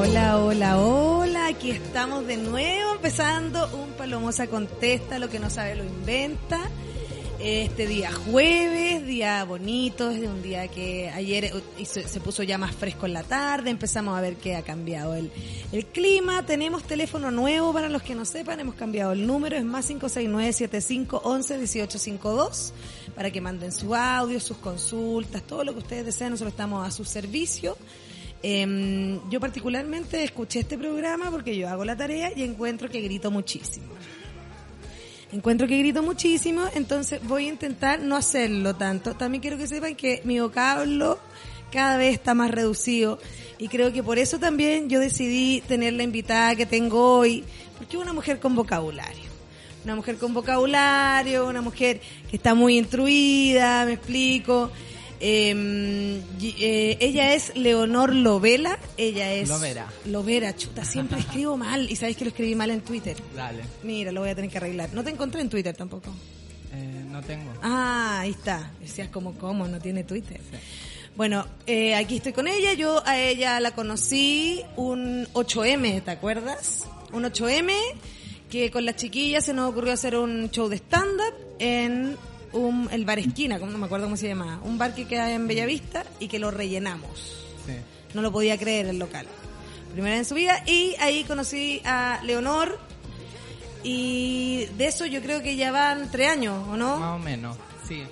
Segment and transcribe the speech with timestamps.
[0.00, 5.74] Hola, hola, hola, aquí estamos de nuevo empezando un Palomosa Contesta, lo que no sabe
[5.74, 6.60] lo inventa.
[7.40, 12.58] Este día jueves, día bonito, es de un día que ayer eh, se, puso ya
[12.58, 15.32] más fresco en la tarde, empezamos a ver que ha cambiado el,
[15.72, 19.64] el clima, tenemos teléfono nuevo para los que no sepan, hemos cambiado el número, es
[19.64, 22.70] más 569-7511-1852,
[23.16, 26.92] para que manden su audio, sus consultas, todo lo que ustedes deseen, nosotros estamos a
[26.92, 27.76] su servicio.
[28.42, 33.30] Em, yo particularmente escuché este programa porque yo hago la tarea y encuentro que grito
[33.30, 33.88] muchísimo.
[35.32, 39.14] Encuentro que grito muchísimo, entonces voy a intentar no hacerlo tanto.
[39.14, 41.18] También quiero que sepan que mi vocablo
[41.70, 43.18] cada vez está más reducido
[43.58, 47.44] y creo que por eso también yo decidí tener la invitada que tengo hoy,
[47.76, 49.28] porque es una mujer con vocabulario.
[49.84, 52.00] Una mujer con vocabulario, una mujer
[52.30, 54.70] que está muy instruida, me explico.
[55.20, 59.48] Eh, y- eh, ella es Leonor Lovela, ella es...
[59.48, 59.86] Lovera.
[60.06, 63.16] Lovera, chuta, siempre escribo mal y sabéis que lo escribí mal en Twitter.
[63.34, 63.62] Dale.
[63.82, 64.90] Mira, lo voy a tener que arreglar.
[64.92, 66.10] No te encontré en Twitter tampoco.
[66.72, 67.50] Eh, no tengo.
[67.62, 68.70] Ah, ahí está.
[68.80, 69.66] Decías como, ¿cómo?
[69.66, 70.40] No tiene Twitter.
[71.16, 72.74] Bueno, eh, aquí estoy con ella.
[72.74, 76.86] Yo a ella la conocí un 8M, ¿te acuerdas?
[77.12, 77.72] Un 8M
[78.50, 82.16] que con las chiquillas se nos ocurrió hacer un show de stand-up en
[82.52, 84.60] un, el bar esquina, como no me acuerdo cómo se llama.
[84.64, 87.46] Un bar que queda en Bellavista y que lo rellenamos.
[87.66, 87.74] Sí.
[88.14, 89.26] No lo podía creer el local.
[89.92, 90.62] Primera vez en su vida.
[90.66, 92.78] Y ahí conocí a Leonor.
[93.82, 96.98] Y de eso yo creo que ya van tres años, ¿o no?
[96.98, 97.56] Más o menos,
[97.86, 98.02] sí.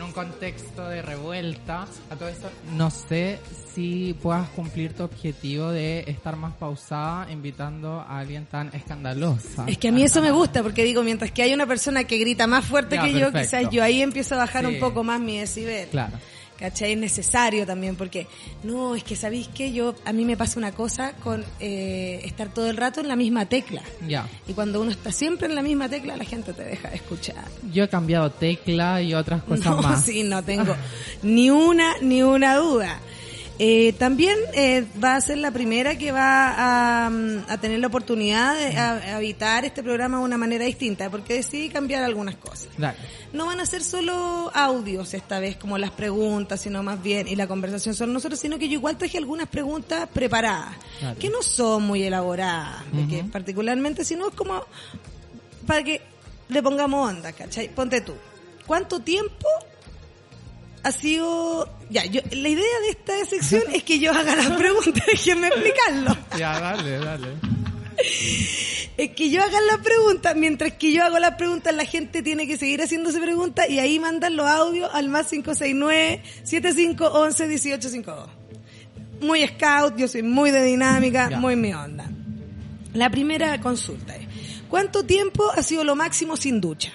[0.00, 3.38] En un contexto de revuelta, a todo esto, no sé
[3.74, 9.66] si puedas cumplir tu objetivo de estar más pausada invitando a alguien tan escandalosa.
[9.66, 12.16] Es que a mí eso me gusta, porque digo, mientras que hay una persona que
[12.16, 14.72] grita más fuerte Ya, que yo, quizás yo ahí empiezo a bajar Sí.
[14.72, 15.88] un poco más mi decibel.
[15.88, 16.14] Claro.
[16.60, 16.92] ¿Cachai?
[16.92, 18.26] Es necesario también, porque
[18.62, 22.52] no, es que sabéis que yo, a mí me pasa una cosa con eh, estar
[22.52, 23.82] todo el rato en la misma tecla.
[24.06, 24.28] Ya.
[24.46, 27.46] Y cuando uno está siempre en la misma tecla, la gente te deja de escuchar.
[27.72, 30.04] Yo he cambiado tecla y otras cosas no, más.
[30.04, 30.76] sí, no tengo
[31.22, 33.00] ni una, ni una duda.
[33.62, 37.88] Eh, también eh, va a ser la primera que va a, mm, a tener la
[37.88, 42.68] oportunidad de a- habitar este programa de una manera distinta, porque decidí cambiar algunas cosas.
[42.78, 42.96] Dale.
[43.34, 47.36] No van a ser solo audios esta vez, como las preguntas, sino más bien, y
[47.36, 50.74] la conversación son nosotros, sino que yo igual traje algunas preguntas preparadas,
[51.18, 54.64] que no son muy elaboradas, de que particularmente, sino es como
[55.66, 56.00] para que
[56.48, 57.68] le pongamos onda, ¿cachai?
[57.68, 58.14] Ponte tú.
[58.66, 59.46] ¿Cuánto tiempo
[60.82, 61.68] ha sido...
[61.90, 66.16] Ya, yo, la idea de esta sección es que yo haga las preguntas, déjenme explicarlo.
[66.38, 67.28] Ya, dale, dale.
[68.96, 72.46] Es que yo haga las preguntas, mientras que yo hago las preguntas, la gente tiene
[72.46, 78.26] que seguir haciéndose preguntas y ahí mandan los audios al más 569-7511-1852.
[79.22, 81.38] Muy scout, yo soy muy de dinámica, Ya.
[81.38, 82.08] muy mi onda.
[82.94, 84.26] La primera consulta es,
[84.68, 86.90] ¿cuánto tiempo ha sido lo máximo sin ducha?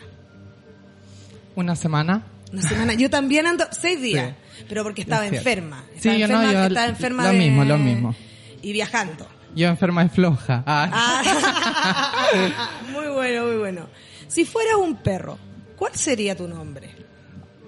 [1.55, 2.23] Una semana.
[2.59, 2.93] Una semana.
[2.93, 4.33] Yo también ando seis días,
[4.69, 5.83] pero porque estaba Es enferma.
[5.93, 8.15] Sí, Estaba yo no, enferma, yo estaba enferma lo de- mismo, lo mismo.
[8.61, 9.27] Y viajando.
[9.55, 10.63] Yo enferma y floja.
[10.65, 10.89] Ah.
[10.91, 12.29] Ah,
[12.91, 13.87] muy bueno, muy bueno.
[14.27, 15.37] Si fueras un perro,
[15.75, 16.89] ¿cuál sería tu nombre?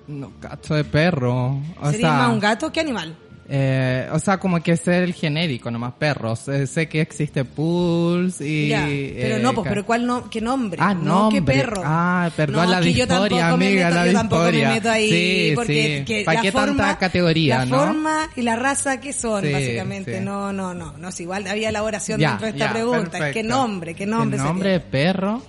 [0.08, 1.62] No, cacho de perro.
[1.82, 2.72] O ¿Sería sea, más un gato?
[2.72, 3.16] ¿Qué animal?
[3.50, 6.50] Eh, o sea, como que ser el genérico, nomás perros.
[6.50, 8.68] Eh, sé que existe Pulse y...
[8.68, 10.78] ya, pero eh, no, pues, ca- pero ¿cuál no, qué nombre?
[10.84, 11.82] Ah, no, qué perro.
[11.86, 16.04] Ah, perdón, No, la me amiga, meto, la yo tampoco me meto ahí, Sí, porque
[16.06, 16.24] sí.
[16.26, 17.78] ¿Para qué forma, tanta categoría, la no?
[17.80, 20.20] forma y la raza que son, Sí, básicamente.
[20.20, 20.26] sí.
[20.26, 23.12] No, no, no, no, si igual había elaboración Ya, dentro de esta ya, pregunta.
[23.12, 23.48] ¿Qué perfecto.
[23.50, 23.94] nombre?
[23.94, 24.38] ¿Qué nombre?
[24.38, 25.42] ¿Qué nombre de perro?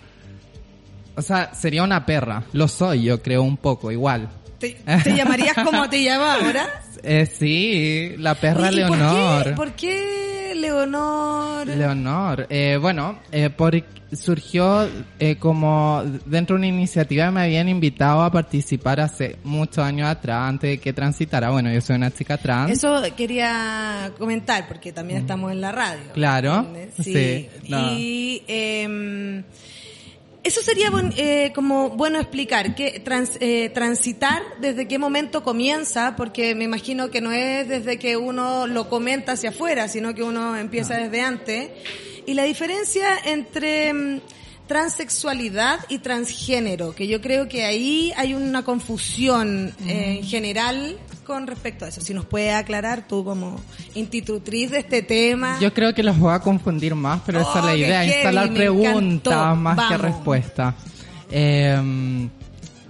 [1.16, 2.44] O sea, sería una perra.
[2.52, 4.28] Lo soy, yo creo, un poco, igual.
[4.60, 6.68] ¿Te, te llamarías como te llama ahora?
[7.02, 9.54] Eh, sí, la perra Oye, ¿y por qué- Leonor.
[9.54, 11.66] ¿Por qué, Leonor?
[11.66, 12.46] Leonor.
[12.50, 13.74] Eh, bueno, eh, por,
[14.12, 19.78] surgió eh, como dentro de una iniciativa que me habían invitado a participar hace muchos
[19.78, 21.50] años atrás, antes de que transitara.
[21.50, 22.70] Bueno, yo soy una chica trans.
[22.72, 26.12] Eso quería comentar porque también estamos en la radio.
[26.14, 26.66] Claro.
[27.02, 27.12] Sí.
[27.12, 27.92] sí, no.
[27.92, 29.42] Y em,
[30.48, 36.54] eso sería eh, como bueno explicar, que trans- eh, transitar desde qué momento comienza, porque
[36.54, 40.56] me imagino que no es desde que uno lo comenta hacia afuera, sino que uno
[40.56, 41.68] empieza desde antes.
[42.26, 44.20] Y la diferencia entre mm,
[44.68, 51.46] transexualidad y transgénero, que yo creo que ahí hay una confusión eh, en general con
[51.46, 52.00] respecto a eso.
[52.00, 53.60] Si nos puede aclarar tú como
[53.94, 55.58] institutriz de este tema.
[55.60, 58.54] Yo creo que los voy a confundir más, pero esa es la idea, heavy, instalar
[58.54, 60.74] preguntas más que respuestas.
[61.30, 62.28] Eh,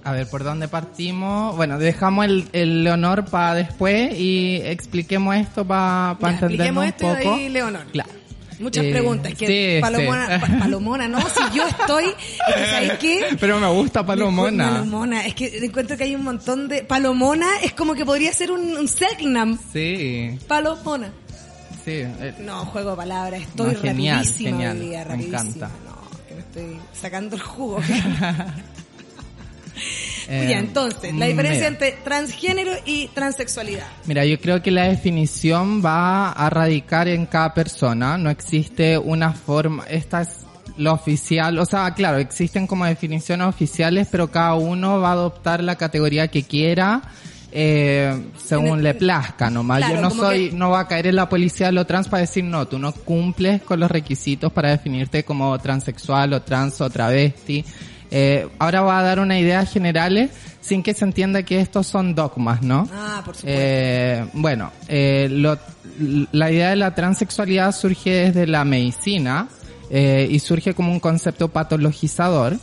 [0.03, 1.55] a ver, ¿por dónde partimos?
[1.55, 7.05] Bueno, dejamos el, el Leonor para después y expliquemos esto para entendernos expliquemos un esto
[7.05, 7.35] y de poco.
[7.35, 7.85] ahí Leonor.
[7.91, 8.18] Claro.
[8.59, 9.33] Muchas Eh, preguntas.
[9.35, 13.25] Que sí, Palomona, pa- Palomona, no, si yo estoy, es que ¿sabes qué?
[13.39, 14.69] Pero me gusta Palomona.
[14.71, 16.83] Palomona, es que encuentro que hay un montón de...
[16.83, 19.57] Palomona es como que podría ser un, un Selknam.
[19.71, 21.11] Sí, Palomona.
[21.85, 21.91] sí.
[22.03, 25.39] eh, No, juego de palabras, estoy No, genial, rapidísima genial, día, me rapidísima.
[25.39, 25.69] encanta.
[25.85, 27.79] No, que me estoy sacando el jugo.
[30.27, 31.87] eh, ya, entonces, la diferencia mira.
[31.87, 33.87] entre transgénero y transexualidad.
[34.05, 38.17] Mira, yo creo que la definición va a radicar en cada persona.
[38.17, 40.45] No existe una forma, esta es
[40.77, 45.61] lo oficial, o sea, claro, existen como definiciones oficiales, pero cada uno va a adoptar
[45.63, 47.01] la categoría que quiera.
[47.51, 49.79] Eh, según el- le plazca nomás.
[49.79, 52.07] Claro, yo no soy, que- no va a caer en la policía de lo trans
[52.07, 56.79] para decir no, tú no cumples con los requisitos para definirte como transexual o trans
[56.79, 57.65] o travesti.
[58.11, 62.15] Eh, ahora va a dar una idea generales sin que se entienda que estos son
[62.15, 62.87] dogmas, ¿no?
[62.93, 63.47] Ah, por supuesto.
[63.47, 65.57] Eh, bueno, eh, lo-
[66.31, 69.47] la idea de la transexualidad surge desde la medicina
[69.89, 72.57] eh, y surge como un concepto patologizador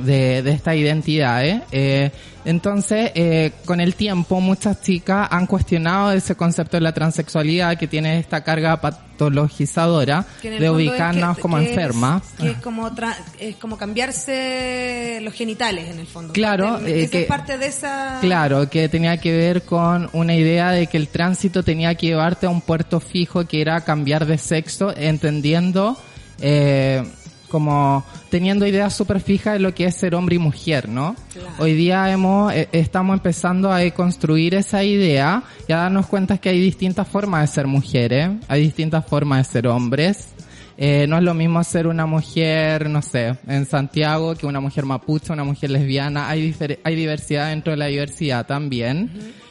[0.00, 1.62] de, de estas identidades.
[1.72, 2.10] Eh,
[2.44, 7.86] entonces, eh, con el tiempo, muchas chicas han cuestionado ese concepto de la transexualidad que
[7.86, 12.22] tiene esta carga patologizadora de es ubicarnos que- como que es- enfermas.
[12.38, 16.32] que es como tra- es como cambiarse los genitales en el fondo.
[16.32, 20.34] Claro, eh, esa que- es parte de esa Claro, que tenía que ver con una
[20.34, 24.24] idea de que el tránsito tenía que llevarte a un puerto fijo que era cambiar
[24.26, 25.96] de sexo, entendiendo
[26.42, 27.04] eh,
[27.50, 31.14] como teniendo ideas súper fijas de lo que es ser hombre y mujer, ¿no?
[31.32, 31.50] Claro.
[31.58, 36.48] Hoy día hemos, eh, estamos empezando a construir esa idea y a darnos cuenta que
[36.48, 40.28] hay distintas formas de ser mujeres, hay distintas formas de ser hombres.
[40.78, 44.86] Eh, no es lo mismo ser una mujer, no sé, en Santiago que una mujer
[44.86, 46.30] mapuche, una mujer lesbiana.
[46.30, 49.10] Hay, hay diversidad dentro de la diversidad también.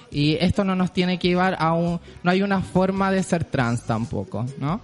[0.10, 2.00] Y esto no nos tiene que llevar a un...
[2.24, 4.82] No hay una forma de ser trans tampoco, ¿no?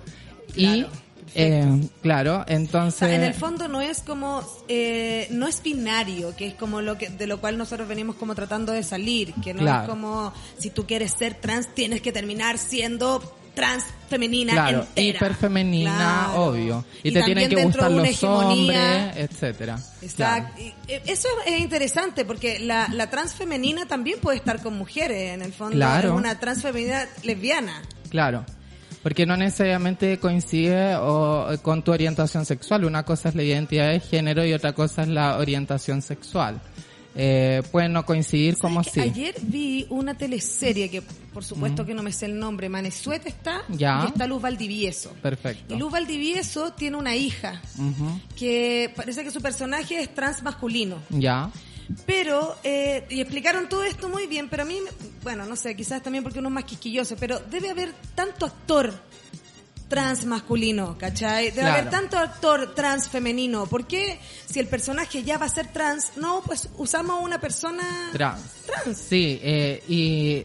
[0.55, 1.65] y, Claro, eh,
[2.01, 2.99] claro, O entonces...
[2.99, 6.97] sea, en el fondo no es como eh, no es binario, que es como lo
[6.97, 9.83] que de lo cual nosotros venimos como tratando de salir, que no Claro.
[9.83, 13.21] es como si tú quieres ser trans tienes que terminar siendo
[13.55, 15.17] trans femenina Claro, entera.
[15.17, 15.95] hiperfemenina,
[16.27, 16.43] Claro.
[16.43, 16.85] obvio.
[17.03, 19.05] Y, Y te tienen que dentro gustar de una los hegemonía.
[19.07, 19.79] hombres, etcétera.
[20.01, 20.61] Exacto.
[20.61, 25.33] Eh, Eso es, es interesante porque la, la trans femenina también puede estar con mujeres,
[25.33, 26.09] en el fondo Claro.
[26.09, 27.81] es una trans femenina lesbiana.
[28.09, 28.45] Claro.
[29.05, 32.85] Porque no necesariamente coincide o, con tu orientación sexual.
[32.85, 36.59] Una cosa es la identidad de género y otra cosa es la orientación sexual.
[37.13, 39.07] Eh, pueden no coincidir como ¿Sabes que sí.
[39.07, 43.61] Ayer vi una teleserie que, por supuesto que no me sé el nombre, Manesuet está
[43.69, 44.05] Ya.
[44.05, 45.11] y está Luz Valdivieso.
[45.21, 45.75] Perfecto.
[45.75, 47.61] Y Luz Valdivieso tiene una hija
[48.35, 50.97] que parece que su personaje es trans masculino.
[51.11, 51.51] Ya.
[52.05, 54.79] Pero, eh, y explicaron todo esto muy bien, pero a mí,
[55.23, 58.93] bueno, no sé, quizás también porque uno es más quisquilloso, pero debe haber tanto actor
[59.87, 61.45] trans masculino, ¿cachai?
[61.51, 61.77] Debe Claro.
[61.77, 63.67] haber tanto actor trans femenino.
[63.67, 68.09] ¿Por qué si el personaje ya va a ser trans, no, pues usamos una persona
[68.11, 68.41] Trans.
[68.65, 68.97] trans?
[68.97, 70.43] Sí, eh, y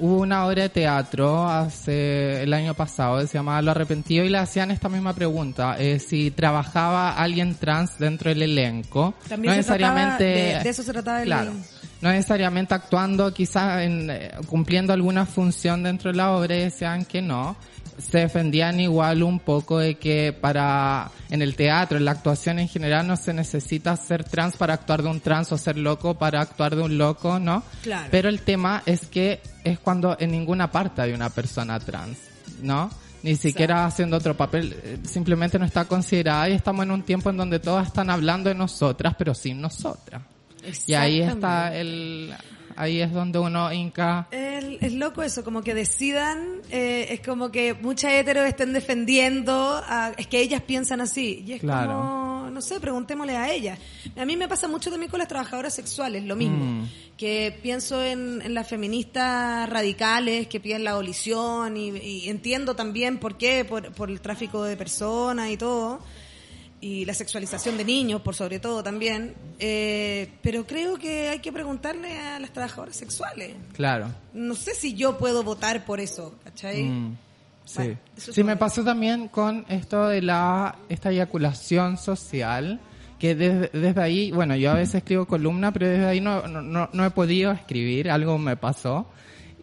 [0.00, 4.28] hubo una obra de teatro hace el año pasado que se llamaba Lo Arrepentido y
[4.28, 9.14] le hacían esta misma pregunta, eh, si trabajaba alguien trans dentro del elenco.
[9.28, 10.24] También no necesariamente...
[10.24, 11.52] de- de eso se trataba el- Claro.
[12.00, 17.22] No necesariamente actuando, quizás en, eh, cumpliendo alguna función dentro de la obra, decían que
[17.22, 17.56] no.
[17.98, 22.68] Se defendían igual un poco de que para, en el teatro, en la actuación en
[22.68, 26.40] general, no se necesita ser trans para actuar de un trans o ser loco para
[26.40, 27.62] actuar de un loco, ¿no?
[27.82, 28.08] Claro.
[28.10, 32.18] Pero el tema es que es cuando en ninguna parte hay una persona trans,
[32.62, 32.90] ¿no?
[33.22, 37.30] Ni siquiera haciendo otro papel, eh, simplemente no está considerada y estamos en un tiempo
[37.30, 40.22] en donde todas están hablando de nosotras, pero sin nosotras.
[40.86, 42.34] Y ahí está el,
[42.76, 47.50] ahí es donde uno hinca, El- es loco eso, como que decidan, eh, es como
[47.50, 51.44] que muchas heteros estén defendiendo, a- es que ellas piensan así.
[51.46, 51.92] Y es Claro.
[51.92, 53.78] como, no sé, preguntémosle a ellas.
[54.16, 56.64] A mí me pasa mucho también con las trabajadoras sexuales, lo mismo.
[56.64, 56.88] Mm.
[57.16, 63.18] Que pienso en, en las feministas radicales que piden la abolición y, y entiendo también
[63.18, 66.00] por qué, por, por el tráfico de personas y todo.
[66.84, 69.34] Y la sexualización de niños, por sobre todo también.
[69.58, 73.54] Eh, pero creo que hay que preguntarle a las trabajadoras sexuales.
[73.72, 74.08] Claro.
[74.34, 76.82] No sé si yo puedo votar por eso, ¿cachai?
[76.82, 77.16] Mm,
[77.64, 77.76] sí.
[77.76, 82.78] Bueno, eso sí, me pasó también con esto de la esta eyaculación social,
[83.18, 86.90] que desde, desde ahí, bueno, yo a veces escribo columna, pero desde ahí no, no,
[86.92, 89.06] no he podido escribir, algo me pasó.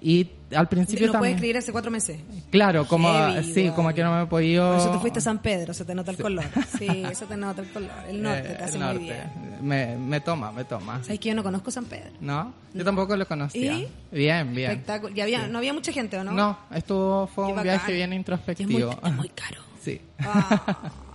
[0.02, 1.36] Y al principio no puedes también...
[1.36, 2.20] escribir hace cuatro meses.
[2.50, 3.76] Claro, como, Heavy, sí, igual.
[3.76, 4.70] como que no me he podido...
[4.72, 6.44] Por eso te fuiste a San Pedro, se te nota el color.
[6.80, 7.92] Sí, eso te nota el color.
[8.10, 9.04] El norte Eh, te hace el muy norte.
[9.04, 9.58] bien.
[9.62, 11.04] Me, me toma, me toma.
[11.04, 12.10] ¿Sabes que yo no conozco San Pedro?
[12.20, 12.52] ¿No?
[12.74, 13.74] Yo tampoco lo conocía.
[13.74, 13.88] ¿Y?
[14.12, 14.72] Bien, bien.
[14.72, 15.14] Espectáculo.
[15.16, 16.32] ¿Y había, no había mucha gente o no?
[16.32, 17.64] No, estuvo, fue un bacán.
[17.64, 19.00] viaje bien Y Es muy, introspectivo.
[19.06, 19.62] es muy caro.
[19.82, 20.00] Sí.
[20.20, 20.62] Ah,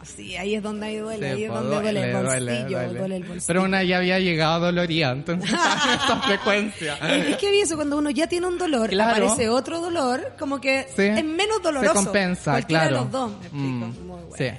[0.06, 2.98] sí, ahí es donde ahí duele, ahí es pues, donde duele, el bolsillo, duele.
[2.98, 3.44] duele el bolsillo.
[3.46, 6.94] Pero una ya había llegado dolorida, entonces en esa frecuencia.
[6.96, 9.26] Es que eso, cuando uno ya tiene un dolor, Claro.
[9.26, 11.02] aparece otro dolor, como que Sí.
[11.02, 11.98] es menos doloroso.
[11.98, 12.96] Se compensa, Cualquiera claro.
[12.96, 13.66] de los dos, me explico.
[13.66, 14.36] Mm, Muy bueno.
[14.38, 14.50] Sí.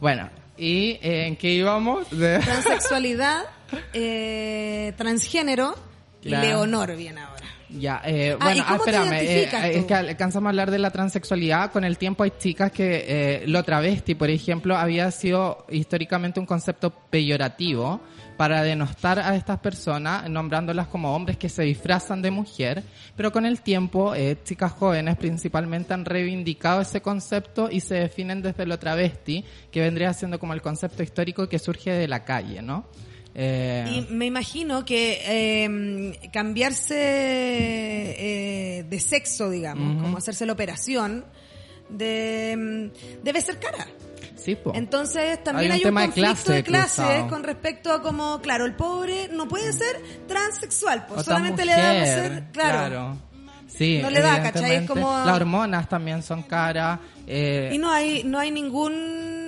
[0.00, 2.10] Bueno, ¿y eh, en qué íbamos?
[2.10, 3.44] De- Transexualidad,
[3.92, 5.74] eh, transgénero,
[6.22, 6.46] Claro.
[6.46, 7.44] Leonor viene ahora.
[7.78, 10.70] Ya, eh, Ah, bueno, ¿y cómo te espérame, eh, identificas es que alcanzamos a hablar
[10.70, 11.72] de la transexualidad.
[11.72, 16.46] Con el tiempo hay chicas que eh, lo travesti, por ejemplo, había sido históricamente un
[16.46, 18.00] concepto peyorativo
[18.36, 22.82] para denostar a estas personas, nombrándolas como hombres que se disfrazan de mujer,
[23.16, 28.42] pero con el tiempo eh, chicas jóvenes principalmente han reivindicado ese concepto y se definen
[28.42, 32.62] desde lo travesti, que vendría siendo como el concepto histórico que surge de la calle,
[32.62, 32.84] ¿no?
[33.36, 36.94] Eh, Y me imagino que eh, cambiarse
[38.18, 41.24] eh, de sexo, digamos, como hacerse la operación,
[41.88, 43.86] de, mm, debe ser cara.
[44.36, 44.72] sí, po.
[44.74, 47.28] Entonces también Hay hay un un, tema de conflicto clase de clases cruzado.
[47.28, 52.06] con respecto a como, claro, el pobre no puede ser transexual, pues solamente le mujer,
[52.06, 53.16] ser, claro.
[53.66, 54.76] Sí, No le da, ¿cachai?
[54.76, 57.00] Es como- Las hormonas también son caras.
[57.26, 59.43] Eh, Y no hay, no hay ningún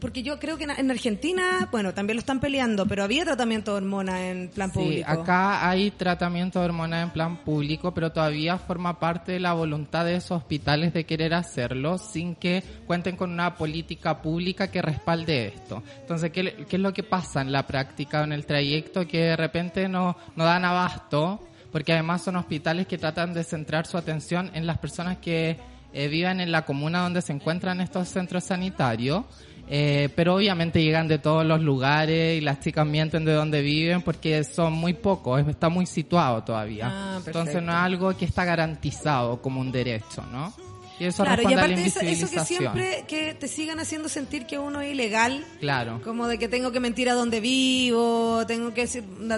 [0.00, 3.72] porque yo creo que en, en Argentina, bueno, también lo están peleando, pero había tratamiento
[3.72, 5.10] de hormonas en plan sí, público.
[5.10, 10.04] acá hay tratamiento de hormonas en plan público, pero todavía forma parte de la voluntad
[10.04, 15.46] de esos hospitales de querer hacerlo sin que cuenten con una política pública que respalde
[15.48, 15.82] esto.
[16.00, 19.88] Entonces, ¿qué, es lo que pasa en la práctica, en el trayecto, que de repente
[19.88, 21.40] no, no dan abasto?
[21.70, 25.58] Porque además son hospitales que tratan de centrar su atención en las personas que
[25.94, 29.24] eh, viven en la comuna donde se encuentran estos centros sanitarios.
[29.68, 34.02] Eh, pero obviamente llegan de todos los lugares y las chicas mienten de dónde viven
[34.02, 36.88] porque son muy pocos, es- está muy situado todavía.
[36.90, 40.52] Ah, Entonces no es algo que está garantizado como un derecho, ¿no?
[41.00, 44.58] Y eso Claro, y aparte eso, eso que siempre que te sigan haciendo sentir que
[44.58, 46.00] uno es ilegal, Claro.
[46.04, 48.86] como de que tengo que mentir a donde vivo, tengo que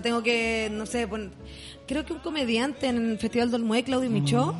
[0.02, 1.32] tengo que, no sé, pon-
[1.86, 4.54] creo que un comediante en el Festival del Mue, Claudio Michó,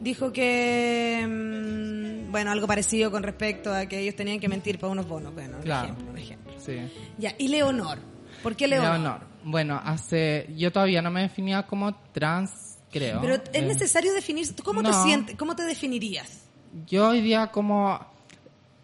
[0.00, 4.92] dijo que, mm, bueno, algo parecido con respecto a que ellos tenían que mentir para
[4.92, 5.84] unos bonos, bueno, Claro.
[5.88, 6.52] ejemplo, un ejemplo.
[6.58, 6.76] Sí.
[7.18, 7.98] Ya, y Leonor,
[8.42, 8.92] ¿por qué Leonor?
[8.98, 9.20] Leonor.
[9.44, 13.20] Bueno, hace, yo todavía no me definía como trans, creo.
[13.20, 16.44] Pero es Eh, necesario definir, ¿cómo te sientes, cómo te definirías?
[16.86, 18.00] Yo hoy día como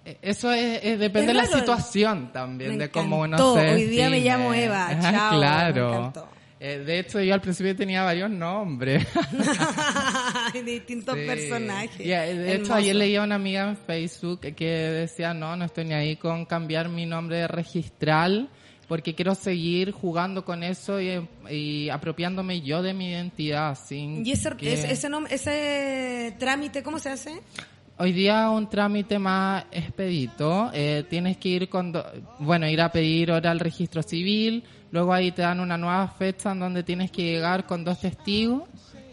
[0.04, 3.84] eh, eso es, es- depende de la situación también, Me de cómo uno se Hoy
[3.84, 4.88] día me llamo Eva.
[5.00, 5.88] Chao, me claro.
[5.96, 6.28] encantó.
[6.62, 9.06] Eh, de hecho, yo al principio tenía varios nombres.
[10.64, 11.26] Distintos Sí.
[11.26, 11.98] personajes.
[11.98, 15.94] De hecho, ayer leía a una amiga en Facebook que decía, no, no estoy ni
[15.94, 18.48] ahí con cambiar mi nombre de registral
[18.88, 23.78] porque quiero seguir jugando con eso y, y apropiándome yo de mi identidad.
[23.82, 27.40] Sin ¿Y ese, que- ese, ese, ese trámite cómo se hace?
[27.98, 32.04] Hoy día un trámite más expedito, eh, tienes que ir con, do-
[32.38, 36.52] bueno, ir a pedir hora al registro civil, luego ahí te dan una nueva fecha
[36.52, 38.64] en donde tienes que llegar con dos testigos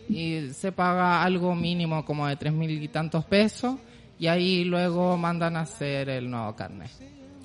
[0.09, 3.75] y se paga algo mínimo como de tres mil y tantos pesos
[4.19, 6.89] y ahí luego mandan a hacer el nuevo carnet.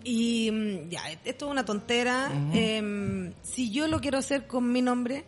[0.04, 2.30] Y mm, ya, esto es una tontera.
[2.52, 5.24] Em, si yo lo quiero hacer con mi nombre,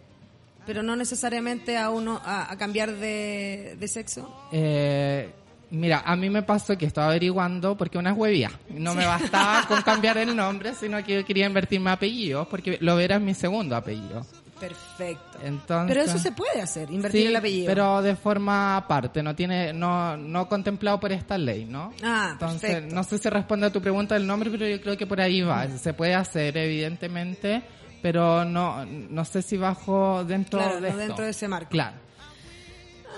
[0.67, 4.49] pero no necesariamente a uno a, a cambiar de, de sexo.
[4.53, 5.31] Eh,
[5.75, 8.51] mira, a mí me pasó que estaba averiguando porque una es huevía.
[8.71, 12.79] No me bastaba con cambiar el nombre, sino que yo quería invertir mi apellido porque
[12.81, 14.25] lo era mi segundo apellido.
[14.61, 15.39] Perfecto.
[15.43, 17.67] Entonces, Pero eso se puede hacer, invertir Sí, el apellido.
[17.67, 21.93] pero de forma aparte, no tiene, no, no contemplado por esta ley, ¿no?
[22.03, 22.95] Ah, Entonces, perfecto.
[22.95, 25.43] no sé si responde a tu pregunta del nombre, pero yo creo que por ahí
[25.43, 25.67] va.
[25.69, 27.63] Se puede hacer, evidentemente,
[28.01, 30.99] pero no, no sé si bajo dentro Claro, de no esto.
[31.01, 31.71] dentro de ese marco.
[31.71, 31.97] Claro.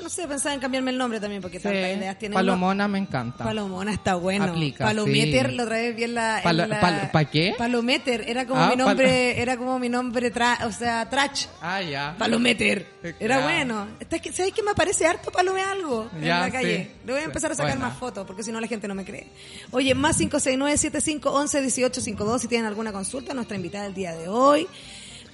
[0.02, 2.34] No sé, pensaba en cambiarme el nombre también porque Sí, tantas ideas tiene.
[2.34, 3.44] Palomona me encanta.
[3.44, 4.44] Palomona está bueno.
[4.44, 5.56] Aplica, Palometer, sí.
[5.56, 6.38] la otra vez vi en la...
[6.38, 7.54] en Palo- la- pal- ¿pa qué?
[7.56, 11.46] Palometer, era como Ah, mi pal- nombre, era como mi nombre, tra- o sea, Trach.
[11.60, 12.14] Ah, ya.
[12.18, 12.86] Palometer.
[13.20, 13.88] Era bueno.
[14.00, 16.84] Es que- ¿Sabes que me aparece harto palome algo en Ya, la calle?
[16.84, 16.90] sí.
[17.06, 17.88] Le voy a empezar a sacar Buena.
[17.88, 19.28] más fotos porque si no la gente no me cree.
[19.70, 23.34] Oye, más 569-7511-1852 si tienen alguna consulta.
[23.34, 24.66] Nuestra invitada del día de hoy,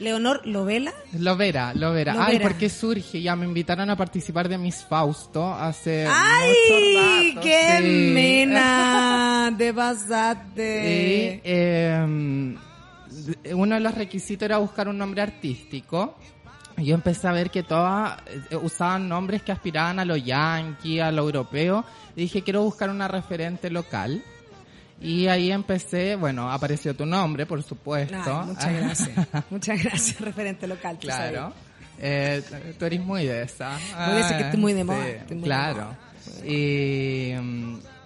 [0.02, 0.92] Leonor Lovela.
[1.18, 2.14] Lo verá, lo verá.
[2.14, 2.38] Lo Ay.
[2.40, 3.22] ¿por qué surge?
[3.22, 7.34] Ya me invitaron a participar de Miss Fausto hace ¡Ay!
[7.34, 7.40] rato.
[7.42, 8.10] ¡Qué sí.
[8.14, 9.54] mena!
[9.56, 11.40] Te Y pasaste.
[11.44, 12.56] eh,
[13.54, 16.16] uno de los requisitos era buscar un nombre artístico.
[16.78, 18.16] Y Yo empecé a ver que todas
[18.50, 21.84] eh, usaban nombres que aspiraban a lo yankee, a lo europeo.
[22.16, 24.22] Y dije, quiero buscar una referente local.
[25.00, 28.42] Y ahí empecé, bueno, apareció tu nombre, por supuesto.
[28.44, 29.10] Muchas gracias.
[29.50, 30.96] muchas gracias, referente local.
[30.98, 31.52] tú Claro.
[31.98, 32.42] Eh,
[32.78, 33.78] tú eres muy de esa.
[34.06, 35.84] Muy de esa que estoy muy de moda, Sí, muy de claro.
[35.84, 35.98] moda.
[36.44, 37.32] Y,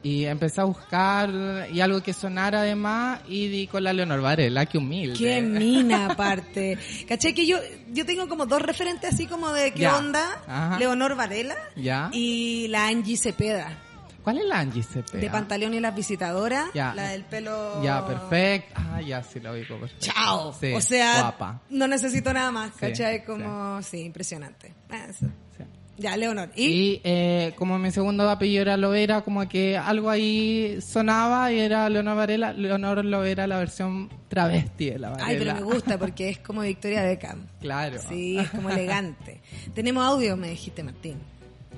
[0.02, 1.30] y empecé a buscar
[1.72, 5.18] y algo que sonara además y di con la Leonor Varela, que humilde.
[5.18, 6.78] Qué mina aparte.
[7.08, 7.34] ¿Cachai?
[7.34, 7.58] Que yo,
[7.92, 9.96] yo tengo como dos referentes así como de qué Ya.
[9.96, 10.24] onda.
[10.46, 10.78] Ajá.
[10.78, 12.08] Leonor Varela Ya.
[12.12, 13.82] y la Angie Cepeda.
[14.26, 15.20] ¿Cuál es la Angie Cepeda?
[15.20, 16.70] De Pantaleón y las visitadoras.
[16.74, 16.92] Ya.
[16.96, 17.80] La del pelo.
[17.80, 18.74] Ya, perfecto.
[18.74, 20.04] Ah, ya, sí lo ubico perfecto.
[20.04, 20.52] Chao.
[20.52, 21.60] Sí, o sea, guapa.
[21.70, 23.24] no necesito nada más, Sí, ¿cachai?
[23.24, 24.74] Como, sí, impresionante.
[24.90, 25.26] Ah, eso.
[25.56, 25.62] Sí.
[25.98, 26.50] Ya, Leonor.
[26.56, 26.64] ¿Y?
[26.64, 31.88] Y eh, como mi segundo apellido era Lovera, como que algo ahí sonaba y era
[31.88, 32.52] Leonor Varela.
[32.52, 35.28] Leonor Lovera, la versión travesti de la Varela.
[35.28, 37.46] Ay, pero me gusta porque es como Victoria Beckham.
[37.60, 38.00] Claro.
[38.08, 39.40] Sí, es como elegante.
[39.72, 41.20] Tenemos audio, me dijiste, Martín.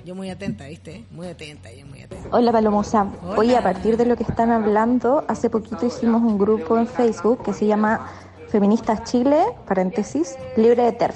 [0.05, 1.05] Yo muy atenta, ¿viste?
[1.11, 2.29] Muy atenta, yo muy atenta.
[2.31, 3.07] Hola Palomosa.
[3.37, 7.43] Oye, a partir de lo que están hablando, hace poquito hicimos un grupo en Facebook
[7.43, 8.09] que se llama
[8.47, 11.15] Feministas Chile, paréntesis, libre de TERF,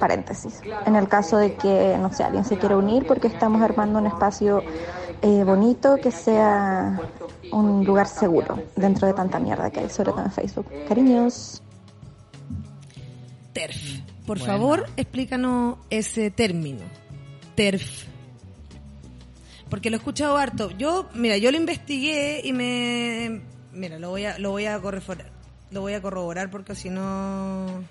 [0.00, 0.60] paréntesis.
[0.86, 4.06] En el caso de que, no sé, alguien se quiera unir porque estamos armando un
[4.06, 4.62] espacio
[5.20, 7.00] eh, bonito que sea
[7.52, 10.66] un lugar seguro dentro de tanta mierda que hay, sobre todo en Facebook.
[10.88, 11.62] Cariños.
[13.52, 14.00] TERF.
[14.26, 14.52] Por Bueno.
[14.52, 16.80] favor, explícanos ese término.
[17.54, 18.10] TERF.
[19.72, 20.70] Porque lo he escuchado harto.
[20.76, 23.40] Yo, mira, yo lo investigué y me...
[23.72, 25.32] Mira, lo voy a, lo voy a corroborar.
[25.70, 27.82] Lo voy a corroborar porque si no...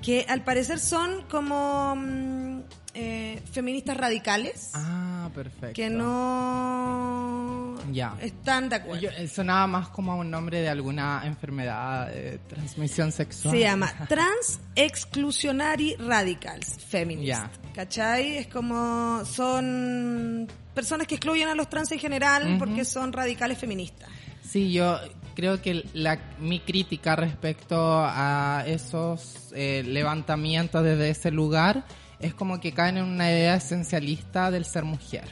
[0.00, 2.60] Que al parecer son como mm,
[2.94, 5.72] eh, feministas radicales Ah, perfecto.
[5.74, 8.14] que no Ya.
[8.20, 9.00] están de acuerdo.
[9.02, 13.52] Yo- eh, sonaba más como a un nombre de alguna enfermedad de transmisión sexual.
[13.54, 17.26] Se llama Trans Exclusionary Radicals Feminist.
[17.26, 17.50] Ya.
[17.74, 18.36] ¿Cachai?
[18.36, 24.08] Es como son personas que excluyen a los trans en general porque son radicales feministas.
[24.42, 24.98] Sí, yo
[25.34, 31.84] creo que la, mi crítica respecto a esos eh, levantamientos desde ese lugar
[32.20, 35.24] es como que caen en una idea esencialista del ser mujer.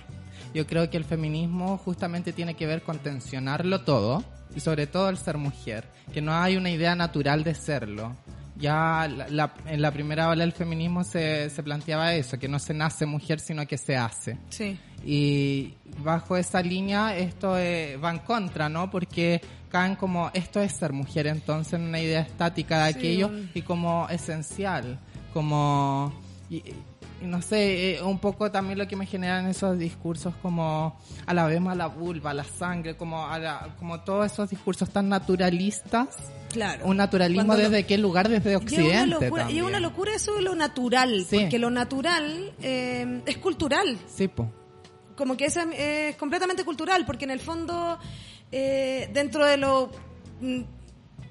[0.54, 4.22] Yo creo que el feminismo justamente tiene que ver con tensionarlo todo
[4.54, 8.16] y sobre todo el ser mujer, que no hay una idea natural de serlo.
[8.56, 12.58] Ya la- la- en la primera ola del feminismo se, se planteaba eso, que no
[12.58, 14.38] se nace mujer sino que se hace.
[14.50, 14.78] Sí.
[15.04, 18.90] Y bajo esa línea esto eh, va en contra, ¿no?
[18.90, 23.62] Porque caen como esto es ser mujer entonces en una idea estática de aquello y
[23.62, 24.98] como esencial,
[25.32, 26.12] como
[26.50, 26.62] y
[27.22, 31.46] no sé, eh, un poco también lo que me generan esos discursos como a la
[31.46, 36.08] vez a la vulva, la sangre, como a la- como todos esos discursos tan naturalistas,
[36.52, 36.84] Claro.
[36.86, 39.64] un naturalismo Cuando lo- desde qué lugar desde Y es una occidente locura, y es
[39.64, 41.38] una locura eso de lo natural, Sí.
[41.40, 43.98] porque lo natural eh, es cultural.
[44.08, 44.50] Sí, po.
[45.16, 47.98] como que es, es completamente cultural, porque en el fondo,
[48.50, 49.90] eh, dentro de lo
[50.40, 50.60] mm,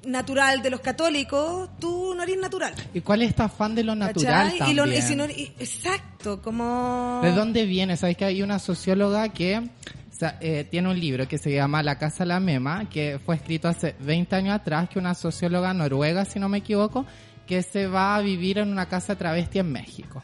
[0.05, 2.73] natural de los católicos, tú no eres natural.
[2.93, 4.53] ¿Y cuál es este afán de lo natural.
[4.67, 5.01] Y lo- y también?
[5.03, 7.19] si no- y- exacto, como...
[7.23, 7.97] ¿De dónde viene?
[7.97, 11.81] Sabes que hay una socióloga que o sea, eh, tiene un libro que se llama
[11.81, 16.25] La Casa La Mema, que fue escrito hace 20 años atrás, que una socióloga noruega,
[16.25, 17.05] si no me equivoco,
[17.47, 20.23] que se va a vivir en una casa travesti en México.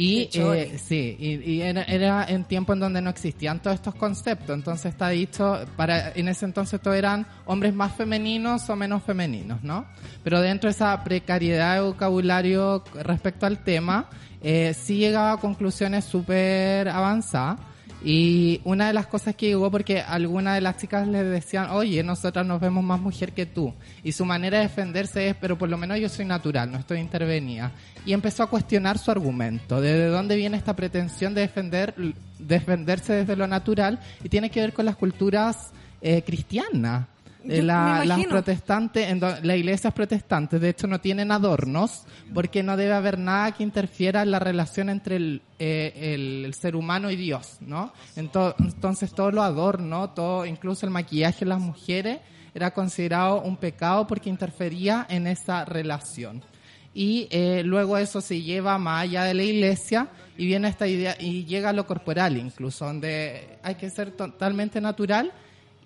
[0.00, 3.96] Y eh, sí, y, y era, era en tiempo en donde no existían todos estos
[3.96, 4.54] conceptos.
[4.54, 9.64] Entonces está dicho, para en ese entonces todos eran hombres más femeninos o menos femeninos,
[9.64, 9.86] ¿no?
[10.22, 14.08] Pero dentro de esa precariedad de vocabulario respecto al tema,
[14.40, 17.58] eh, sí llegaba a conclusiones súper avanzadas.
[18.04, 22.02] Y una de las cosas que llegó porque algunas de las chicas les decían, oye,
[22.02, 23.74] nosotras nos vemos más mujer que tú.
[24.04, 27.00] Y su manera de defenderse es, pero por lo menos yo soy natural, no estoy
[27.00, 27.72] intervenida.
[28.06, 31.94] Y empezó a cuestionar su argumento, de dónde viene esta pretensión de defender,
[32.38, 37.06] defenderse desde lo natural, y tiene que ver con las culturas eh, cristianas.
[37.44, 42.02] Eh, Yo la- las protestantes, en do- las iglesias protestantes, de hecho, no tienen adornos
[42.34, 46.54] porque no debe haber nada que interfiera en la relación entre el, eh, el- el
[46.54, 47.92] ser humano y Dios, ¿no?
[48.16, 52.18] Ento- entonces, todo lo adorno, todo, incluso el maquillaje de las mujeres,
[52.54, 56.42] era considerado un pecado porque interfería en esa relación.
[56.92, 61.14] Y eh, luego eso se lleva más allá de la iglesia y viene esta idea
[61.20, 65.30] y llega a lo corporal incluso, donde hay que ser totalmente natural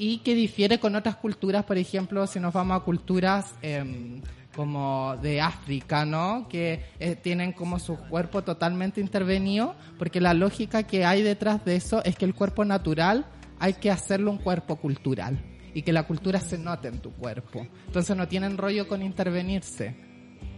[0.05, 4.21] y que difiere con otras culturas, por ejemplo, si nos vamos a culturas em,
[4.53, 6.49] como de África, ¿no?
[6.49, 11.77] Que eh, tienen como su cuerpo totalmente intervenido, porque la lógica que hay detrás de
[11.77, 13.27] eso es que el cuerpo natural
[13.61, 15.41] hay que hacerlo un cuerpo cultural
[15.73, 17.65] y que la cultura se note en tu cuerpo.
[17.87, 19.95] Entonces no tienen rollo con intervenirse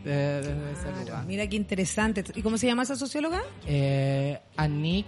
[0.04, 1.24] eh, desde ese lugar.
[1.26, 2.24] Mira qué interesante.
[2.34, 3.42] ¿Y cómo se llama esa socióloga?
[3.66, 5.06] Eh, Anik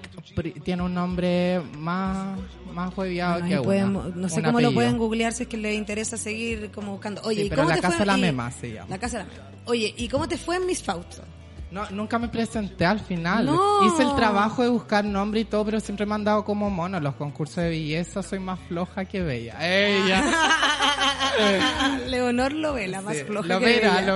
[0.64, 2.38] tiene un nombre más,
[2.72, 6.16] más hueviado que una, no sé cómo lo pueden googlear si es que les interesa
[6.16, 7.20] seguir como buscando.
[7.24, 8.00] Oye, Sí, ¿y pero cómo La te Casa fue?
[8.00, 8.88] de la Mema se llama.
[8.90, 9.44] La casa de la mema.
[9.66, 11.22] Oye, ¿y cómo te fue en Miss Fausto?
[11.68, 13.44] No, nunca me presenté al final.
[13.46, 13.85] No.
[13.87, 17.00] Hice el trabajo de buscar nombre y todo, pero siempre me han dado como mono.
[17.00, 19.56] Los concursos de belleza soy más floja que bella.
[19.61, 20.24] Ella.
[22.06, 24.06] Leonor Lovela, más Sí, floja lo que verá, ella.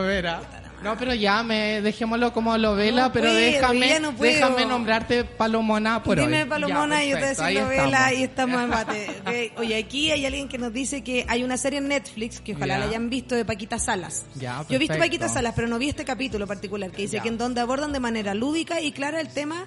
[0.82, 5.24] No, pero ya, me, dejémoslo como lo vela, No pero puedo, déjame, no déjame nombrarte
[5.24, 6.48] Palomona por Dime hoy.
[6.48, 9.52] Palomona Ya, y yo te decía novela y estamos en bate.
[9.58, 12.74] Oye, aquí hay alguien que nos dice que hay una serie en Netflix que ojalá
[12.74, 12.78] Ya.
[12.80, 14.24] la hayan visto de Paquita Salas.
[14.36, 14.96] Ya, yo he visto.
[14.96, 18.00] Paquita Salas, pero no vi este capítulo particular que dice que en donde abordan de
[18.00, 19.66] manera lúdica y clara el tema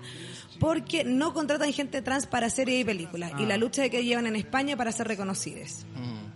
[0.60, 3.48] porque no contratan gente trans para series y películas y Ah.
[3.48, 5.86] la lucha de que llevan en España para ser reconocidas.
[5.96, 6.33] Mm.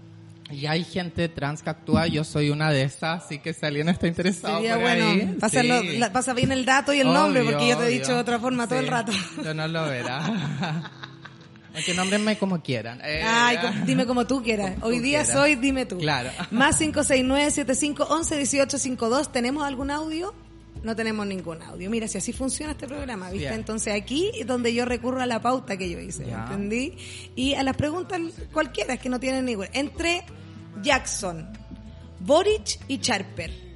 [0.50, 3.90] Y hay gente trans que actúa, yo soy una de esas, así que si alguien
[3.90, 5.98] está interesado Sería por bueno, ahí, pásalo- sí.
[5.98, 8.20] la- pasa bien el dato y el nombre Obvio, porque yo te he dicho de
[8.22, 9.12] otra forma todo Sí, el rato.
[9.44, 10.24] Yo no lo verá.
[11.76, 13.02] Aunque nómbrenme como quieran.
[13.04, 14.76] Eh, Ay, dime como tú quieras.
[14.76, 15.38] Como Hoy tú día quieras.
[15.38, 15.98] soy dime tú.
[15.98, 16.30] Claro.
[16.52, 19.32] Más 569-7511-1852.
[19.32, 20.34] ¿Tenemos algún audio?
[20.88, 21.89] No tenemos ningún audio.
[21.89, 23.54] Mira, si así funciona este programa, ¿viste?
[23.54, 26.45] Entonces aquí es donde yo recurro a la pauta que yo hice, Ya.
[26.45, 26.93] ¿entendí?
[27.36, 28.21] Y a las preguntas
[28.54, 29.67] cualquiera que no tienen ninguna.
[29.73, 30.23] Entre
[30.82, 31.45] Jackson,
[32.21, 33.67] Boric y Charper.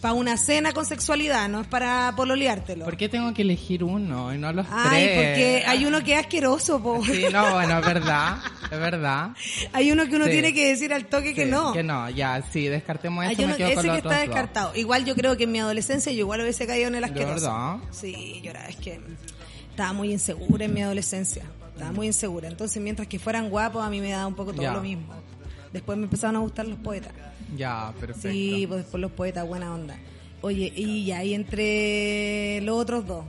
[0.00, 2.84] Para una cena con sexualidad, no es para pololeártelo.
[2.84, 5.16] ¿Por qué tengo que elegir uno y no los Ay, tres?
[5.16, 7.04] porque hay uno que es asqueroso, po.
[7.04, 8.38] Sí, no, bueno, es verdad,
[8.70, 9.30] es verdad.
[9.72, 10.30] Hay uno que uno Sí.
[10.30, 11.72] tiene que decir al toque que no.
[11.72, 14.18] Que no, ya, sí, descartemos Hay eso, uno- me quedo ese con que está dos.
[14.20, 14.76] descartado.
[14.76, 17.34] Igual yo creo que en mi adolescencia yo igual hubiese caído en el asqueroso.
[17.46, 17.76] verdad?
[17.90, 19.00] Sí, yo era, es que
[19.70, 21.42] estaba muy insegura en mi adolescencia.
[21.72, 22.46] Estaba muy insegura.
[22.46, 24.72] Entonces, mientras que fueran guapos, a mí me daba un poco todo Ya.
[24.74, 25.12] lo mismo.
[25.72, 27.12] Después me empezaron a gustar los poetas.
[27.56, 28.30] Ya, perfecto.
[28.30, 29.96] Sí, pues después los poetas, buena onda.
[30.42, 33.24] Oye, y ya, y entre los otros dos.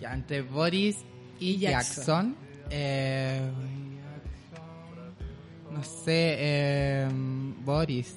[0.00, 0.96] Ya, entre Boris
[1.40, 1.96] y, Y Jackson.
[1.96, 2.36] Jackson,
[2.70, 3.40] eh,
[5.70, 7.08] no sé, eh,
[7.64, 8.14] Boris.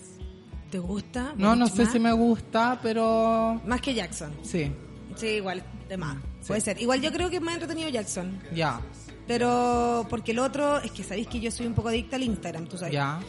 [0.69, 1.33] ¿Te gusta?
[1.37, 1.91] No, no sé más?
[1.91, 4.31] si me gusta, pero Más que Jackson.
[4.43, 4.71] sí,
[5.15, 6.15] Sí, igual, de más.
[6.39, 6.47] Sí.
[6.47, 6.81] Puede ser.
[6.81, 8.39] Igual yo creo que es más entretenido Jackson.
[8.55, 8.79] ya,
[9.27, 12.67] Pero porque el otro, es que sabéis que yo soy un poco adicta al Instagram,
[12.67, 12.93] tú sabes.
[12.93, 13.19] ya,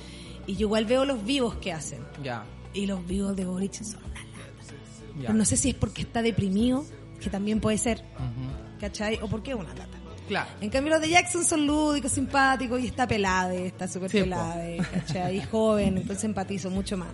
[0.47, 2.01] Y yo igual veo los vivos que hacen.
[2.23, 4.29] ya, Y los vivos de Boric son una lata.
[5.21, 6.85] Pero no sé si es porque está deprimido,
[7.21, 8.03] que también puede ser.
[8.81, 9.19] ¿cachai?
[9.23, 9.99] O porque es una lata.
[10.29, 10.49] Claro.
[10.61, 14.25] En cambio los de Jackson son lúdicos, simpáticos y está pelade, está súper Sí, po.
[14.25, 15.37] pelade, ¿cachai?
[15.37, 17.09] Y joven, entonces empatizo mucho más.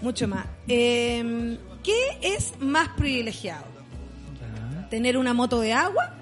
[0.00, 0.46] Mucho más.
[0.66, 3.64] Eh, ¿Qué es más privilegiado?
[4.90, 6.14] ¿Tener una moto de agua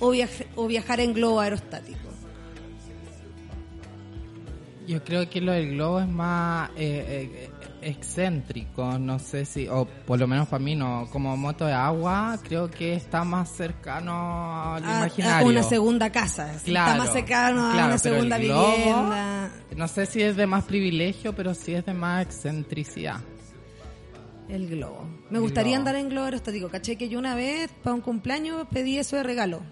[0.00, 1.98] o, viaj- o viajar en globo aerostático?
[4.86, 9.86] Yo creo que lo del globo es más eh, eh, excéntrico, no sé si, o
[9.86, 14.12] por lo menos para mí no, como moto de agua, creo que está más cercano
[14.74, 15.48] al A- a imaginario.
[15.48, 16.52] una segunda casa.
[16.64, 19.50] Claro, está más cercano a una segunda globo, vivienda.
[19.74, 23.20] No sé si es de más privilegio, pero sí es de más excentricidad.
[24.48, 25.06] El globo.
[25.30, 25.88] Me El gustaría globo.
[25.88, 26.68] andar en globo aerostático.
[26.68, 29.62] Caché que yo una vez, para un cumpleaños, pedí eso de regalo.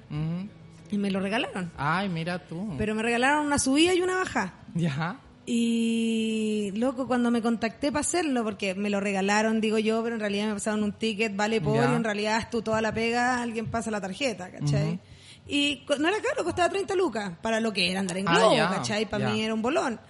[0.90, 1.70] Y me lo regalaron.
[1.77, 2.75] Ay, mira tú.
[2.79, 4.55] Pero me regalaron una subida y una bajada.
[4.74, 5.18] Ya.
[5.44, 10.20] Y loco, cuando me contacté para hacerlo, porque me lo regalaron, digo yo, pero en
[10.20, 11.90] realidad me pasaron un ticket, vale por, Ya.
[11.90, 15.00] y en realidad haz tú toda la pega, alguien pasa la tarjeta, ¿cachai?
[15.48, 18.56] Y no era caro, costaba 30 lucas, para lo que era andar en Ah, globo,
[18.56, 19.06] ya, ¿cachai?
[19.08, 19.32] Para ya.
[19.32, 20.00] mí era un bolón.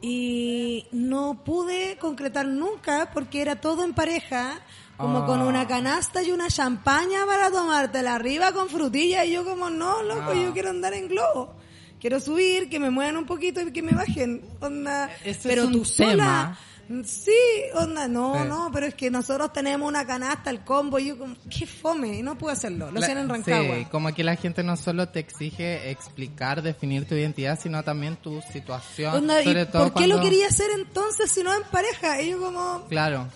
[0.00, 4.60] Y no pude concretar nunca porque era todo en pareja,
[4.96, 5.26] como Ah.
[5.26, 9.24] con una canasta y una champaña para tomártela arriba con frutilla.
[9.24, 10.34] Y yo como, no, loco, Ah.
[10.34, 11.54] yo quiero andar en globo.
[12.00, 14.42] Quiero subir, que me muevan un poquito y que me bajen.
[14.60, 15.10] Onda.
[15.24, 16.58] Ese Pero es un tú sola, tema.
[17.04, 17.30] Sí,
[17.74, 21.36] onda, no, no, pero es que nosotros tenemos una canasta, el combo, y yo como,
[21.48, 23.76] qué fome, y no puedo hacerlo, lo hacían en Rancagua.
[23.76, 28.16] Sí, como que la gente no solo te exige explicar, definir tu identidad, sino también
[28.16, 29.14] tu situación.
[29.14, 32.20] Onda, ¿y sobre todo ¿Por qué lo quería hacer entonces si no en pareja?
[32.22, 33.28] Y yo como, Claro.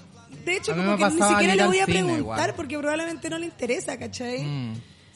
[0.44, 2.54] de hecho, como que ni siquiera le voy a preguntar igual.
[2.56, 4.42] porque probablemente no le interesa, ¿cachai?
[4.42, 4.74] Mm,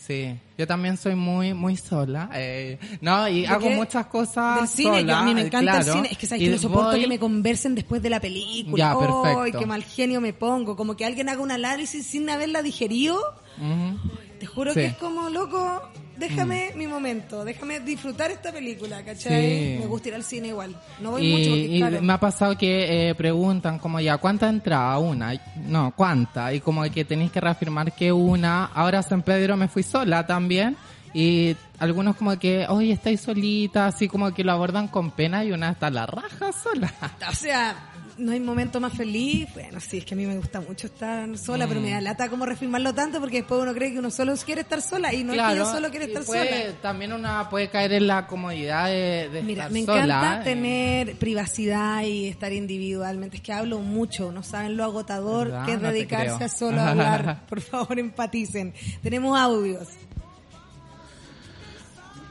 [0.08, 2.28] sí, yo también soy muy muy sola.
[2.34, 3.76] eh, no, y ¿De hago qué?
[3.76, 6.08] muchas cosas Del cine, yo- sola, a mí me encanta claro, el cine.
[6.10, 8.76] Es que sabes y que no soporto voy- que me conversen después de la película.
[8.76, 9.58] Ya, ¡Ay, perfecto.
[9.60, 10.74] qué mal genio me pongo!
[10.74, 13.18] Como que alguien haga un análisis sin haberla digerido.
[13.58, 13.98] Ujú.
[14.40, 14.80] Te juro Sí.
[14.80, 15.82] Que es como, loco,
[16.18, 19.74] déjame mi momento, déjame disfrutar esta película, ¿cachai?
[19.74, 19.76] Sí.
[19.80, 20.76] Me gusta ir al cine igual.
[21.00, 24.18] No voy Y, mucho porque, y claro, me ha pasado que eh, preguntan como ya,
[24.18, 24.98] ¿cuánta entrada?
[24.98, 25.32] Una.
[25.56, 26.52] No, ¿cuánta?
[26.52, 28.66] Y como que tenéis que reafirmar que una.
[28.66, 30.76] Ahora San Pedro me fui sola también.
[31.14, 35.52] Y algunos como que, oye, estáis solita, así como que lo abordan con pena y
[35.52, 36.92] una está la raja sola.
[37.30, 37.74] O sea,
[38.18, 39.46] no hay momento más feliz.
[39.54, 41.82] Bueno, sí, es que a mí me gusta mucho estar sola, pero Mm.
[41.84, 44.82] me da lata como reafirmarlo tanto porque después uno cree que uno solo quiere estar
[44.82, 46.74] sola y no es que yo solo quiero y estar puede- sola.
[46.82, 50.02] También una puede caer en la comodidad de, de Mira, estar me sola.
[50.04, 50.44] encanta eh.
[50.44, 53.36] tener privacidad y estar individualmente.
[53.36, 55.64] Es que hablo mucho, no saben lo agotador ¿Verdad?
[55.66, 57.46] que es No dedicarse a solo hablar.
[57.48, 58.74] Por favor, empaticen.
[59.02, 59.88] Tenemos audios.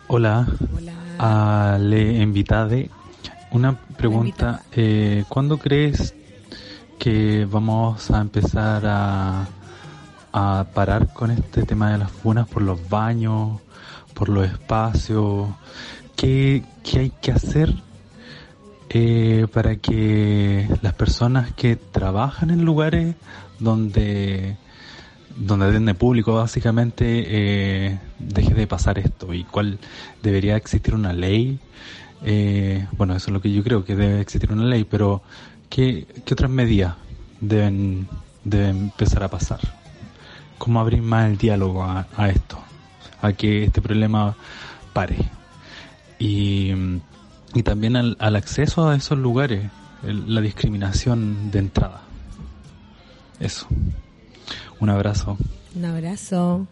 [0.10, 0.94] Hola, Hola.
[1.20, 2.90] a le invitade.
[3.52, 6.14] Una pregunta, eh, ¿cuándo crees
[7.00, 9.48] que vamos a empezar a,
[10.34, 13.62] a parar con este tema de las funas por los baños,
[14.14, 15.48] por los espacios?
[16.18, 17.74] ¿Qué, qué hay que hacer
[18.90, 23.16] eh, para que las personas que trabajan en lugares
[23.60, 24.58] donde
[25.38, 29.78] donde atiende público básicamente eh, deje de pasar esto y cuál
[30.24, 31.60] debería existir una ley
[32.24, 35.22] eh, bueno eso es lo que yo creo que debe existir una ley pero
[35.70, 36.96] qué, qué otras medidas
[37.42, 38.08] deben
[38.44, 39.60] deben empezar a pasar
[40.58, 42.60] cómo abrir más el diálogo a, a esto
[43.22, 44.36] a que este problema
[44.94, 45.18] pare
[46.20, 46.72] y,
[47.54, 49.70] y también al, al acceso a esos lugares
[50.04, 52.02] el- la discriminación de entrada
[53.40, 53.68] eso
[54.80, 55.38] un abrazo.
[55.76, 56.68] Un abrazo.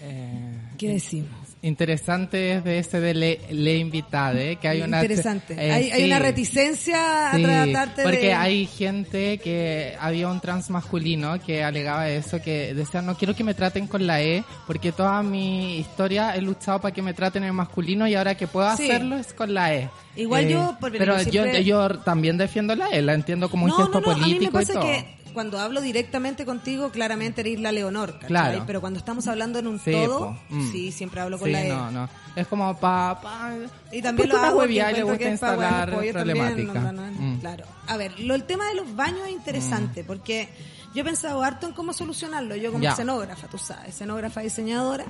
[0.00, 1.30] Eh, ¿Qué decimos?
[1.66, 5.02] Interesante es de ese de le, le invitade, que hay una...
[5.02, 5.54] Interesante.
[5.58, 8.34] eh, hay, una reticencia Sí, a tratarte porque de...
[8.34, 13.44] hay gente que había un trans masculino que alegaba eso, que decía no quiero que
[13.44, 17.44] me traten con la E, porque toda mi historia he luchado para que me traten
[17.44, 18.84] en masculino y ahora que puedo Sí.
[18.90, 19.88] hacerlo es con la E.
[20.16, 23.66] Igual yo, por- pero yo yo, siempre- yo también defiendo la E, la entiendo como
[23.66, 24.80] un gesto no, no, a mí me político y todo.
[24.80, 28.28] que cuando hablo directamente contigo, claramente eres la Leonor, ¿cachai?
[28.28, 28.64] Claro.
[28.66, 30.38] Pero cuando estamos hablando en un Sí, todo, po.
[30.48, 30.72] Mm.
[30.72, 31.68] sí, siempre hablo con Sí, la E.
[31.68, 32.08] no, no.
[32.34, 33.52] Es como pa, pa
[33.92, 37.38] Y también lo hago y le gusta pa' instalar yo también, no, Mm.
[37.40, 37.64] Claro.
[37.86, 40.48] A ver, lo, el tema de los baños es interesante porque
[40.94, 42.56] yo he pensado harto en cómo solucionarlo.
[42.56, 42.92] Yo como Ya.
[42.92, 45.04] escenógrafa, tú sabes, escenógrafa diseñadora.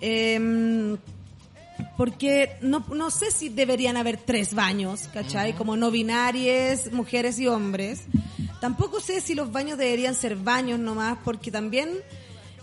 [0.00, 0.96] Eh,
[1.96, 5.52] porque no, no sé si deberían haber tres baños, ¿cachai?
[5.54, 8.02] Como no binarias, mujeres y hombres.
[8.60, 11.90] Tampoco sé si los baños deberían ser baños nomás, porque también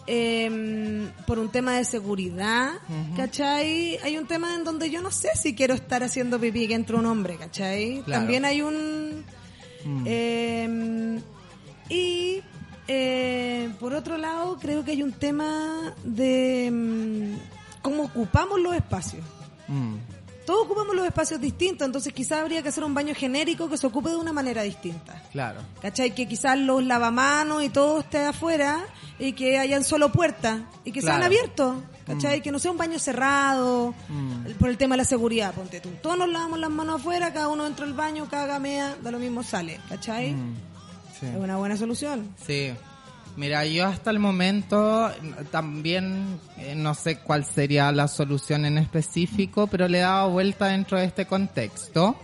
[0.07, 2.73] eh, por un tema de seguridad,
[3.15, 3.97] ¿cachai?
[4.03, 6.95] Hay un tema en donde yo no sé si quiero estar haciendo pipí que entre
[6.95, 8.01] un hombre, ¿cachai?
[8.03, 8.21] Claro.
[8.21, 9.23] También hay un...
[10.05, 11.19] eh,
[11.89, 12.41] y
[12.87, 19.23] eh, por otro lado, creo que hay un tema de mm, cómo ocupamos los espacios.
[19.67, 19.95] Mm.
[20.45, 23.87] Todos ocupamos los espacios distintos, entonces quizás habría que hacer un baño genérico que se
[23.87, 25.21] ocupe de una manera distinta.
[25.31, 25.61] Claro.
[25.81, 26.13] ¿Cachai?
[26.13, 28.85] Que quizás los lavamanos y todo esté afuera
[29.17, 31.25] y que hayan solo puertas y que sean Claro.
[31.25, 31.75] abiertos.
[32.05, 32.41] ¿Cachai?
[32.43, 34.51] Que no sea un baño cerrado Mm.
[34.59, 35.89] por el tema de la seguridad, ponte tú.
[36.03, 39.17] Todos nos lavamos las manos afuera, cada uno dentro del baño, caga, mea, da lo
[39.17, 39.79] mismo, sale.
[39.89, 40.33] ¿Cachai?
[40.33, 40.55] Mm.
[41.19, 41.25] Sí.
[41.25, 42.35] Es una buena solución.
[42.45, 42.71] Sí.
[43.37, 45.11] Mira, yo hasta el momento
[45.51, 50.67] también eh, no sé cuál sería la solución en específico, pero le he dado vuelta
[50.67, 52.15] dentro de este contexto.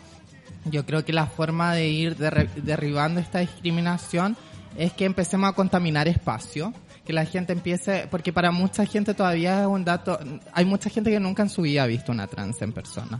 [0.65, 4.38] Yo creo que la forma de ir derri- derribando esta discriminación
[4.78, 6.74] es que empecemos a contaminar espacio,
[7.06, 10.17] que la gente empiece, porque para mucha gente todavía es un dato,
[10.54, 13.19] hay mucha gente que nunca en su vida ha visto una trans en persona.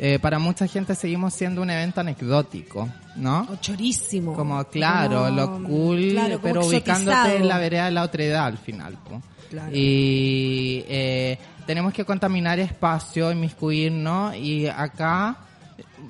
[0.00, 3.46] Eh, para mucha gente seguimos siendo un evento anecdótico, ¿no?
[3.50, 4.32] O chorísimo.
[4.34, 8.46] Como, claro, Como- lo cool, claro, pero ubicándote en la vereda de la otra edad
[8.46, 8.94] al final.
[8.94, 9.20] po.
[9.50, 9.70] Claro.
[9.74, 15.38] Y eh, tenemos que contaminar espacio, inmiscuirnos, y acá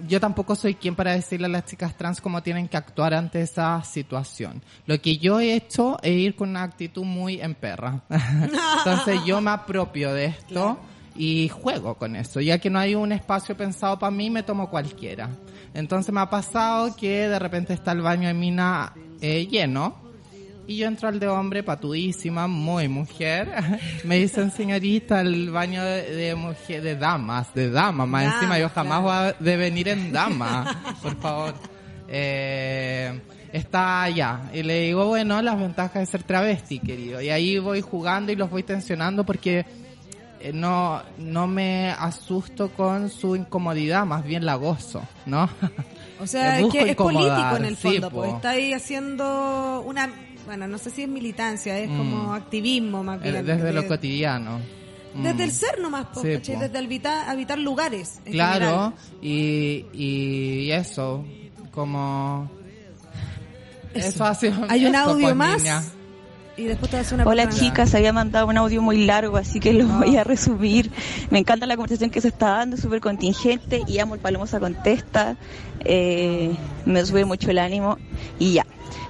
[0.06, 3.40] yo tampoco soy quien para decirle a las chicas trans cómo tienen que actuar ante
[3.40, 4.62] esa situación.
[4.86, 8.02] Lo que yo he hecho es ir con una actitud muy en perra.
[8.10, 10.78] Entonces yo me apropio de esto.
[11.18, 12.40] Y juego con eso.
[12.40, 15.28] Ya que no hay un espacio pensado para mí, me tomo cualquiera.
[15.74, 20.08] Entonces me ha pasado que de repente está el baño de mina eh, lleno
[20.68, 23.50] y yo entro al de hombre patudísima, muy mujer.
[24.04, 28.06] Me dicen señorita el baño de, de mujer, de damas, de damas.
[28.06, 29.02] Más encima yo jamás claro.
[29.02, 31.54] voy a devenir en dama, por favor.
[32.06, 33.18] Eh,
[33.50, 34.50] está allá.
[34.52, 37.22] Y le digo, bueno, las ventajas de ser travesti, querido.
[37.22, 39.64] Y ahí voy jugando y los voy tensionando porque
[40.52, 45.48] no, no me asusto con su incomodidad, más bien la gozo, ¿no?
[46.20, 48.16] O sea, es que es político en el sí, fondo, po.
[48.18, 50.10] pues está ahí haciendo una,
[50.46, 51.96] bueno, no sé si es militancia, es Mm.
[51.98, 53.36] como activismo más bien.
[53.36, 54.60] Eh, Desde lo cotidiano.
[55.14, 55.40] Desde Mm.
[55.40, 56.60] el ser nomás, po, Sí, po.
[56.60, 58.20] desde habitar, habitar lugares.
[58.24, 61.24] en Claro, y, y eso,
[61.72, 62.50] como...
[63.94, 65.82] Eso, ha sido Hay un eso, audio pues, más niña.
[66.58, 69.86] Y después te una Hola chicas, había mandado un audio muy largo, así que lo
[69.86, 70.90] voy a resumir.
[71.30, 75.36] Me encanta la conversación que se está dando, súper contingente, y amo el Palomosa Contesta,
[75.84, 76.52] eh,
[76.84, 77.96] me sube mucho el ánimo,
[78.40, 78.66] y ya.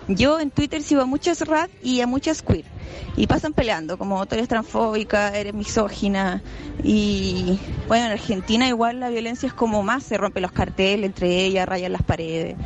[0.09, 2.67] Yo en Twitter sigo a muchas rad y a muchas queer,
[3.17, 6.43] y pasan peleando, como tú eres transfóbica, eres misógina,
[6.83, 7.59] y
[7.89, 11.67] bueno, en Argentina igual la violencia es como más, se rompen los carteles entre ellas,
[11.67, 12.57] rayan las paredes,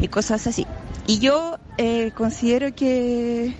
[0.00, 0.66] y cosas así.
[1.06, 3.54] Y yo eh, considero que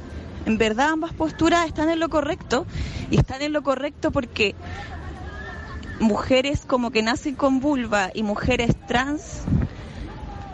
[0.49, 2.65] en verdad ambas posturas están en lo correcto
[3.11, 4.55] y están en lo correcto porque
[6.01, 9.43] mujeres como que nacen con vulva y mujeres trans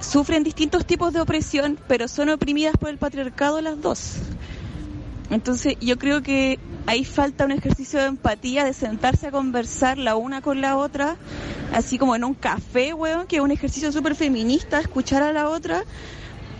[0.00, 4.16] sufren distintos tipos de opresión, pero son oprimidas por el patriarcado las dos.
[5.30, 10.16] Entonces yo creo que ahí falta un ejercicio de empatía, de sentarse a conversar la
[10.16, 11.16] una con la otra,
[11.72, 15.48] así como en un café, weón, que es un ejercicio súper feminista, escuchar a la
[15.48, 15.84] otra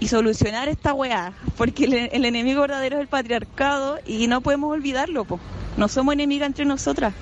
[0.01, 4.73] y solucionar esta weá, porque el, el enemigo verdadero es el patriarcado y no podemos
[4.73, 5.41] olvidarlo, po.
[5.77, 7.15] No somos enemigas entre nosotras.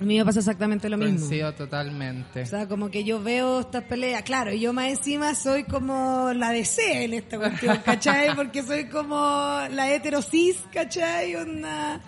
[0.00, 1.18] A mí me pasa exactamente lo mismo.
[1.18, 2.42] Coincido totalmente.
[2.42, 6.32] O sea, como que yo veo estas peleas, claro, y yo más encima soy como
[6.34, 8.34] la DC en esta cuestión, ¿cachai?
[8.36, 9.16] Porque soy como
[9.70, 11.36] la heterosis, ¿cachai?
[11.36, 12.00] Onda...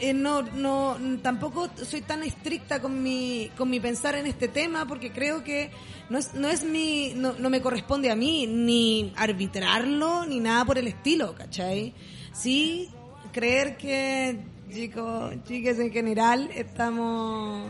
[0.00, 4.86] Eh, no, no, tampoco soy tan estricta con mi, con mi pensar en este tema
[4.86, 5.70] porque creo que
[6.10, 10.64] no es, no es mi, no, no me corresponde a mí ni arbitrarlo ni nada
[10.64, 11.94] por el estilo, ¿cachai?
[12.32, 12.90] Sí,
[13.32, 14.40] creer que,
[14.72, 17.64] chicos, chicas en general, estamos,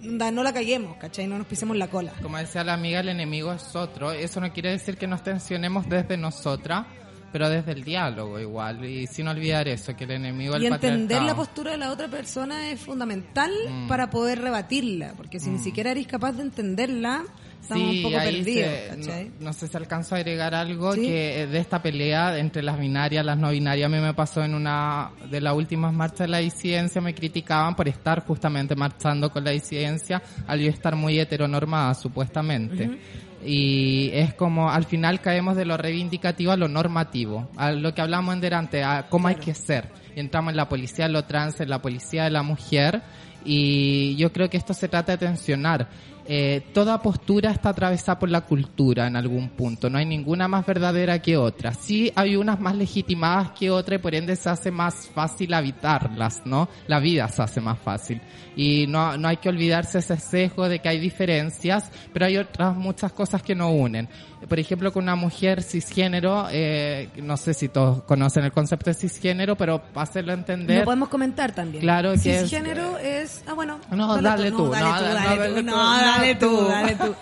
[0.00, 1.26] no la caguemos, ¿cachai?
[1.26, 2.12] No nos pisemos la cola.
[2.22, 4.12] Como decía la amiga, el enemigo es otro.
[4.12, 6.86] Eso no quiere decir que nos tensionemos desde nosotras,
[7.34, 8.84] pero desde el diálogo igual.
[8.84, 12.06] Y sin olvidar eso, que el enemigo Y el entender la postura de la otra
[12.06, 13.88] persona es fundamental Mm.
[13.88, 17.24] para poder rebatirla, porque si ni siquiera eres capaz de entenderla,
[17.60, 19.24] estamos Sí, un poco perdidos, se- ¿cachai?
[19.40, 21.00] no, no sé si alcanzo a agregar algo Sí.
[21.02, 24.44] que eh, de esta pelea entre las binarias, las no binarias, a mí me pasó
[24.44, 29.28] en una de las últimas marchas de la disidencia, me criticaban por estar justamente marchando
[29.32, 32.96] con la disidencia al yo estar muy heteronormada, supuestamente.
[33.44, 38.00] Y es como, al final caemos de lo reivindicativo a lo normativo, a lo que
[38.00, 39.88] hablamos en delante, a cómo hay que ser.
[40.16, 43.02] Y entramos en la policía de lo trans, en la policía de la mujer,
[43.44, 45.88] y yo creo que esto se trata de tensionar.
[46.26, 50.64] Eh, toda postura está atravesada por la cultura en algún punto, no hay ninguna más
[50.64, 51.74] verdadera que otra.
[51.74, 56.42] Sí hay unas más legitimadas que otras y por ende se hace más fácil habitarlas,
[56.46, 56.68] ¿no?
[56.86, 58.20] La vida se hace más fácil.
[58.56, 62.74] Y no, no hay que olvidarse ese sesgo de que hay diferencias, pero hay otras
[62.76, 64.08] muchas cosas que nos unen.
[64.48, 68.94] Por ejemplo, con una mujer cisgénero, eh, no sé si todos conocen el concepto de
[68.94, 70.80] cisgénero, pero para hacerlo entender...
[70.80, 71.80] Lo podemos comentar también.
[71.82, 73.42] Claro que es- Cisgénero es...
[73.46, 73.80] Ah, bueno.
[73.90, 75.66] No, dale tú, No, dale no, tú, no, dale dale tú.
[75.66, 76.64] No, no, dale tú, tú.
[76.68, 77.14] dale tú.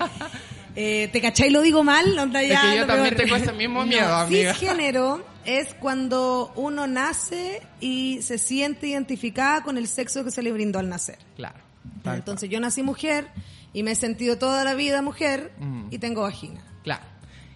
[0.74, 1.50] Eh, ¿Te cachai?
[1.50, 2.62] Lo digo mal, onda Es ya.
[2.62, 4.54] que yo también tengo ese mismo No, miedo, amiga.
[4.54, 10.50] Cisgénero es cuando uno nace y se siente identificada con el sexo que se le
[10.52, 11.18] brindó al nacer.
[11.36, 11.58] Claro.
[12.02, 13.28] tal Entonces yo nací mujer
[13.74, 15.88] y me he sentido toda la vida mujer Mm.
[15.90, 16.62] y tengo vagina.
[16.84, 17.02] Claro.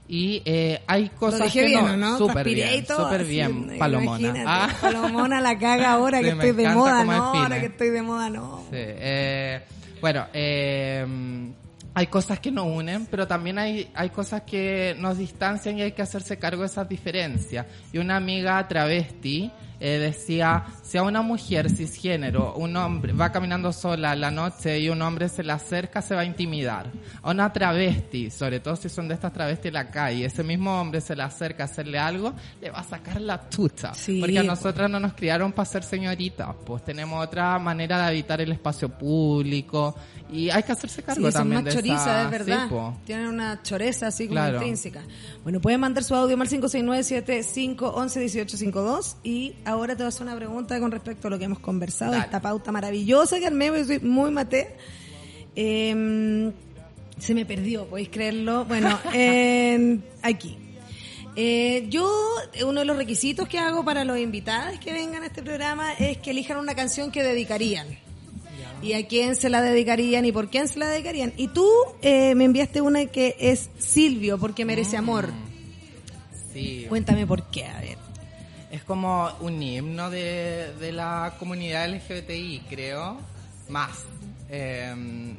[0.08, 2.18] Y eh, hay cosas Lo dije que bien, no, ¿o ¿no?
[2.18, 4.20] súper bien, súper bien, no, Palomona.
[4.20, 4.68] imagínate, Ah.
[4.80, 8.30] Palomona la caga ahora que Sí, estoy de moda, no, ahora que estoy de moda,
[8.30, 8.58] no.
[8.70, 9.62] Sí, eh,
[10.00, 11.06] bueno, eh,
[11.94, 15.92] hay cosas que nos unen, pero también hay, hay cosas que nos distancian y hay
[15.92, 17.64] que hacerse cargo de esas diferencias.
[17.90, 23.72] Y una amiga travesti eh, decía, si a una mujer cisgénero, un hombre va caminando
[23.72, 26.92] sola en la noche y un hombre se le acerca, se va a intimidar.
[27.22, 30.80] A una travesti, sobre todo si son de estas travestis en la calle, ese mismo
[30.80, 33.92] hombre se le acerca a hacerle algo, le va a sacar la chucha.
[33.94, 38.04] Sí, porque a nosotras no nos criaron para ser señoritas, pues tenemos otra manera de
[38.06, 39.96] habitar el espacio público
[40.30, 42.68] y hay que hacerse cargo Sí, son también más de chorizas, esa- es verdad.
[42.68, 42.74] sí.
[43.06, 44.56] Tienen una choreza así como Claro.
[44.58, 45.00] intrínseca.
[45.42, 50.75] Bueno, pueden mandar su audio mal 569-7511-1852 y ahora te voy a hacer una pregunta
[50.80, 54.30] con respecto a lo que hemos conversado, esta pauta maravillosa que armé, porque soy muy
[54.30, 54.76] mate.
[55.54, 56.52] Em,
[57.18, 58.64] se me perdió, podéis creerlo.
[58.64, 58.98] Bueno,
[60.22, 60.58] aquí.
[61.38, 62.10] Eh, yo,
[62.64, 66.16] uno de los requisitos que hago para los invitados que vengan a este programa es
[66.16, 67.86] que elijan una canción que dedicarían.
[68.82, 71.32] Y a quién se la dedicarían y por quién se la dedicarían.
[71.36, 71.68] Y tú
[72.02, 75.30] eh, me enviaste una que es Silvio, porque merece amor.
[76.52, 76.86] Sí.
[76.88, 78.05] Cuéntame por qué, a ver.
[78.70, 83.18] Es como un himno de, de la comunidad LGBTI, creo.
[83.68, 84.04] Más.
[84.48, 85.34] Eh,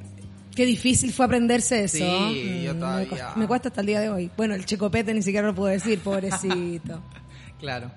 [0.56, 1.98] Qué difícil fue aprenderse eso.
[1.98, 3.04] Sí, yo Mm, todavía.
[3.04, 4.32] Me cuesta, me cuesta hasta el día de hoy.
[4.36, 7.02] Bueno, el checopete ni siquiera lo puedo decir, pobrecito.
[7.60, 7.92] Claro.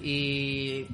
[0.00, 0.86] Y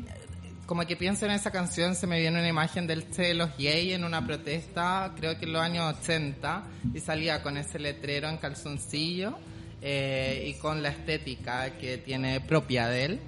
[0.65, 3.57] como que pienso en esa canción, se me viene una imagen del Che de los
[3.59, 6.63] Gay en una protesta, creo que en los años 80,
[6.95, 9.39] y salía con ese letrero en calzoncillo
[9.83, 13.21] eh, y con la estética que tiene propia de él.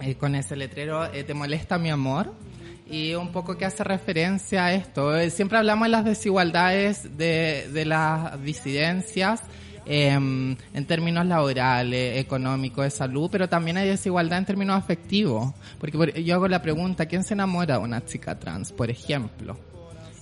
[0.00, 2.32] Y con ese letrero, eh, ¿te molesta mi amor?
[2.88, 5.16] Y un poco que hace referencia a esto.
[5.16, 9.42] Eh, Siempre hablamos de las desigualdades de, de las disidencias
[9.86, 15.52] em, en términos laborales, económicos, de salud, pero también hay desigualdad en términos afectivos.
[15.78, 19.56] Porque por- yo hago la pregunta, ¿quién se enamora de una chica trans, por ejemplo?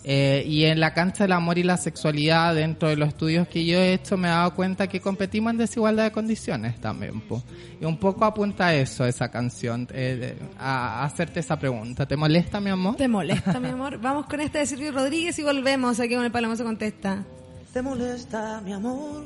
[0.04, 3.64] Eh, y en la cancha del amor y la sexualidad, dentro de los estudios que
[3.64, 7.20] yo he hecho, me he dado cuenta que competimos en desigualdad de condiciones también.
[7.20, 7.42] po.
[7.80, 12.06] Y un poco apunta a eso, esa canción, eh, a hacerte esa pregunta.
[12.06, 12.96] ¿Te molesta, mi amor?
[12.96, 13.98] ¿Te molesta, mi amor?
[14.00, 17.24] Vamos con esta de Silvio Rodríguez y volvemos aquí con el Palomo se contesta.
[17.72, 19.24] te molesta mi amor,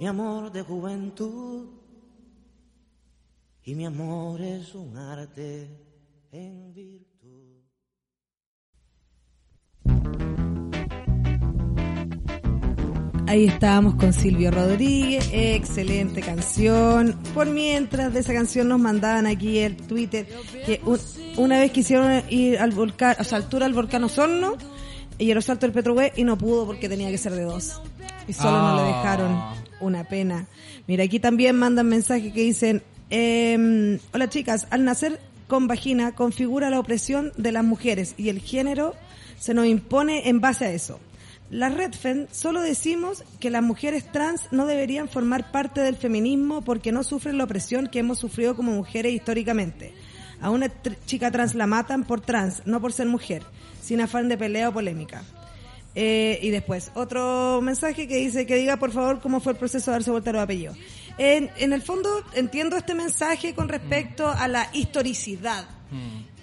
[0.00, 1.66] mi amor de juventud.
[3.64, 5.68] Y mi amor es un arte
[6.32, 7.11] en virtud.
[13.28, 17.16] Ahí estábamos con Silvio Rodríguez, excelente canción.
[17.34, 20.26] Por mientras de esa canción nos mandaban aquí el Twitter
[20.66, 20.98] que un-
[21.36, 24.56] una vez quisieron ir al volcán, o sea, altura al volcán Osorno
[25.18, 27.80] y el salto del Petrohue y no pudo porque tenía que ser de dos.
[28.28, 28.86] Y solo no le Ah.
[28.96, 29.62] dejaron.
[29.80, 30.46] Una pena.
[30.86, 36.70] Mira, aquí también mandan mensajes que dicen, em, hola chicas, al nacer con vagina configura
[36.70, 38.94] la opresión de las mujeres y el género
[39.40, 41.00] se nos impone en base a eso.
[41.52, 46.92] La Redfen solo decimos que las mujeres trans no deberían formar parte del feminismo porque
[46.92, 49.92] no sufren la opresión que hemos sufrido como mujeres históricamente.
[50.40, 50.72] A una
[51.04, 53.42] chica trans la matan por trans, no por ser mujer,
[53.82, 55.24] sin afán de pelea o polémica.
[55.94, 59.90] Eh, y después, otro mensaje que dice que diga por favor cómo fue el proceso
[59.90, 60.78] de darse vuelta a los apellidos.
[61.18, 65.66] En, en el fondo entiendo este mensaje con respecto a la historicidad,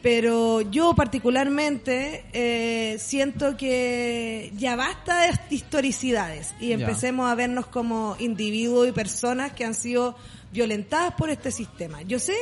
[0.01, 8.15] pero yo particularmente eh, siento que ya basta de historicidades y empecemos a vernos como
[8.19, 10.15] individuos y personas que han sido
[10.51, 12.01] violentadas por este sistema.
[12.03, 12.35] Yo sé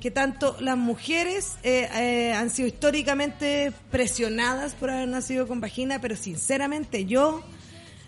[0.00, 6.00] que tanto las mujeres eh, eh, han sido históricamente presionadas por haber nacido con vagina,
[6.00, 7.42] pero sinceramente yo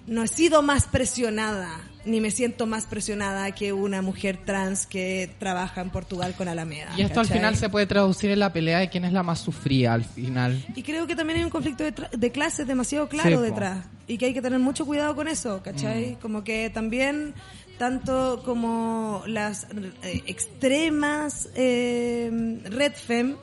[0.06, 5.30] no he sido más presionada, ni me siento más presionada que una mujer trans que
[5.38, 6.92] trabaja en Portugal con Alameda.
[6.96, 9.40] Y esto al final se puede traducir en la pelea de quién es la más
[9.40, 10.64] sufrida al final.
[10.74, 13.84] Y creo que también hay un conflicto de, de clases demasiado claro Sí, detrás.
[14.06, 16.16] Y que hay que tener mucho cuidado con eso, ¿cachai?
[16.22, 17.34] Como que también,
[17.78, 19.64] tanto como las
[20.02, 23.36] eh, extremas eh, red fem,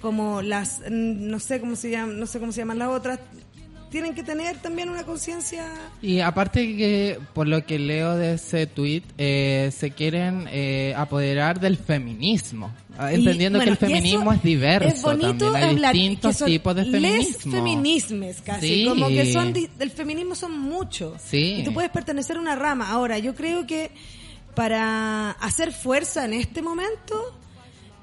[0.00, 3.18] como las, mm, no sé cómo se llaman, no sé cómo se llaman las otras,
[3.94, 5.68] tienen que tener también una conciencia
[6.02, 11.60] Y aparte que, por lo que leo de ese tweet, eh, se quieren eh, apoderar
[11.60, 15.70] del feminismo, ah, Y, entendiendo bueno, que el feminismo es diverso es bonito también, hay
[15.70, 17.52] hablar, distintos son tipos de les feminismo.
[17.52, 18.84] feminismes casi, Sí.
[18.88, 21.22] como que son del feminismo son muchos.
[21.22, 21.58] Sí.
[21.60, 22.90] Y tú puedes pertenecer a una rama.
[22.90, 23.92] Ahora, yo creo que
[24.56, 27.38] para hacer fuerza en este momento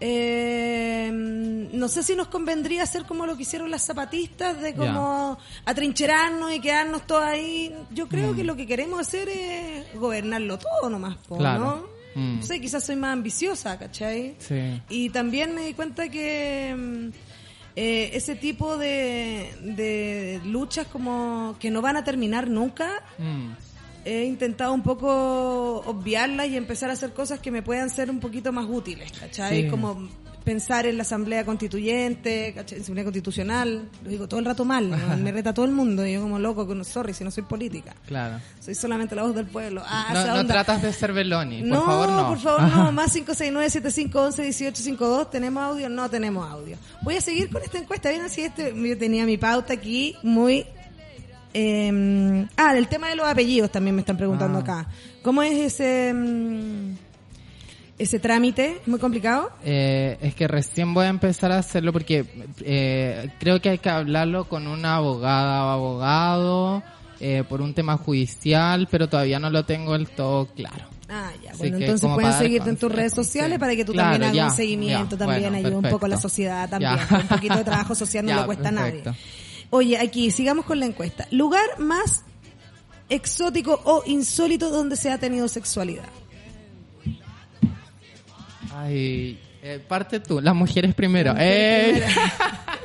[0.03, 5.37] eh, no sé si nos convendría hacer como lo que hicieron las zapatistas de como
[5.65, 7.73] atrincherarnos y quedarnos todos ahí.
[7.91, 11.59] Yo creo que lo que queremos hacer es gobernarlo todo nomás, po, Claro.
[12.15, 12.21] ¿no?
[12.21, 12.37] Mm.
[12.39, 14.35] No sé, quizás soy más ambiciosa, ¿cachai?
[14.39, 14.81] Sí.
[14.89, 17.07] Y también me di cuenta que mm,
[17.77, 23.51] eh, ese tipo de, de luchas como que no van a terminar nunca, Mm.
[24.05, 28.19] He intentado un poco obviarlas y empezar a hacer cosas que me puedan ser un
[28.19, 29.63] poquito más útiles, ¿cachai?
[29.63, 29.67] Sí.
[29.69, 30.07] Como
[30.43, 32.77] pensar en la asamblea constituyente, ¿cachai?
[32.77, 34.97] En asamblea constitucional, lo digo todo el rato mal, ¿no?
[35.17, 37.43] me reta todo el mundo, y yo como loco, que no, sorry, si no soy
[37.43, 38.39] política, Claro.
[38.59, 39.83] soy solamente la voz del pueblo.
[39.85, 40.53] Ah, no, no onda.
[40.55, 42.27] tratas de ser Beloni, por no, favor no.
[42.29, 42.91] por favor, no.
[42.91, 45.29] Más 569-7511-1852.
[45.29, 45.89] ¿Tenemos audio?
[45.89, 46.75] No tenemos audio.
[47.03, 48.09] Voy a seguir con esta encuesta.
[48.09, 50.65] Bien, así este, yo tenía mi pauta aquí muy...
[51.53, 54.61] eh, ah, del tema de los apellidos también me están preguntando Ah.
[54.61, 54.87] acá.
[55.21, 56.13] ¿Cómo es ese...
[56.13, 56.95] mm,
[57.99, 58.77] ese trámite?
[58.81, 59.51] ¿Es muy complicado?
[59.63, 62.25] Eh, es que recién voy a empezar a hacerlo porque
[62.61, 66.83] eh, creo que hay que hablarlo con una abogada o abogado
[67.19, 70.85] eh, por un tema judicial, pero todavía no lo tengo del todo claro.
[71.13, 71.51] Ah, ya.
[71.57, 73.59] Bueno, entonces pueden seguirte en tus redes sociales sí.
[73.59, 75.25] para que tú Claro, también hagas ya, un seguimiento, ya.
[75.25, 76.95] también Bueno, ayude un poco a la sociedad también.
[77.09, 77.17] Ya.
[77.17, 79.03] Un poquito de trabajo social no le cuesta a nadie.
[79.71, 81.27] Oye, aquí, sigamos con la encuesta.
[81.31, 82.23] Lugar más
[83.09, 86.05] exótico o insólito donde se ha tenido sexualidad.
[88.73, 91.31] Ay, eh, parte tú, las mujeres primero.
[91.33, 92.21] Mujeres Eh, primero.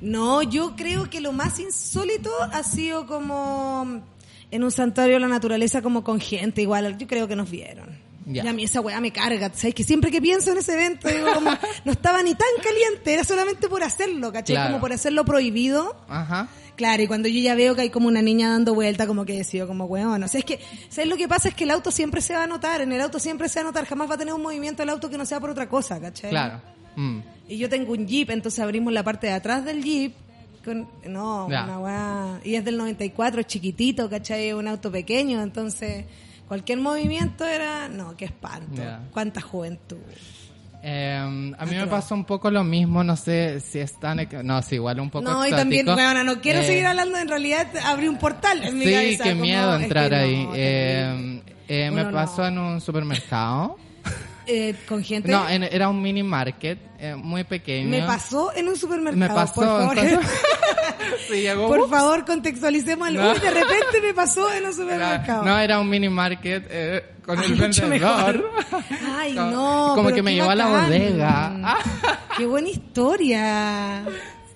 [0.00, 4.02] No, yo creo que lo más insólito ha sido como
[4.50, 6.98] en un santuario de la naturaleza, como con gente igual.
[6.98, 7.98] Yo creo que nos vieron.
[8.26, 8.44] Ya.
[8.44, 9.50] Y a mí esa weá me carga.
[9.54, 9.74] ¿Sabes?
[9.74, 11.50] Que siempre que pienso en ese evento, digo como,
[11.84, 14.56] no estaba ni tan caliente, era solamente por hacerlo, ¿cachai?
[14.56, 14.70] Claro.
[14.70, 15.94] Como por hacerlo prohibido.
[16.08, 16.48] Ajá.
[16.76, 19.34] Claro, y cuando yo ya veo que hay como una niña dando vuelta, como que
[19.34, 20.58] decido, como, weón, o sea, es que,
[20.88, 21.48] ¿sabes lo que pasa?
[21.48, 23.68] Es que el auto siempre se va a notar, en el auto siempre se va
[23.68, 25.68] a notar, jamás va a tener un movimiento el auto que no sea por otra
[25.68, 26.30] cosa, ¿cachai?
[26.30, 26.60] Claro.
[26.96, 27.18] Mm.
[27.48, 30.14] Y yo tengo un Jeep, entonces abrimos la parte de atrás del Jeep.
[30.64, 31.62] Con, no, Ya.
[31.64, 32.40] una weá.
[32.42, 34.52] Y es del 94, es chiquitito, ¿cachai?
[34.54, 36.06] Un auto pequeño, entonces
[36.48, 37.88] cualquier movimiento era.
[37.88, 38.82] No, qué espanto.
[39.12, 39.98] Cuánta juventud.
[40.86, 44.28] Eh, a mí me pasó un poco lo mismo, no sé si es tan...
[44.42, 47.26] No, sí, igual un poco No, y también, bueno, no quiero Eh, seguir hablando, en
[47.26, 49.24] realidad abrí un portal en mi Sí, cabeza.
[49.24, 50.46] qué como, miedo es que entrar no, ahí.
[50.52, 51.42] terrible.
[51.68, 52.12] Eh, me no.
[52.12, 53.78] pasó en un supermercado.
[54.46, 55.30] Eh, con gente.
[55.30, 57.88] No, en- era un mini market eh, muy pequeño.
[57.88, 59.16] me pasó en un supermercado.
[59.16, 59.54] Me pasó.
[59.54, 60.30] Por favor, entonces-
[61.28, 63.14] Sí, llegó, por favor contextualicemos el.
[63.16, 63.34] No.
[63.34, 65.44] De repente me pasó en un Era- supermercado.
[65.44, 68.50] no, era un mini market eh, con el vendedor.
[69.18, 69.92] Ay, no.
[69.94, 71.78] Como que me llevó a la bodega.
[72.36, 74.04] Qué buena historia.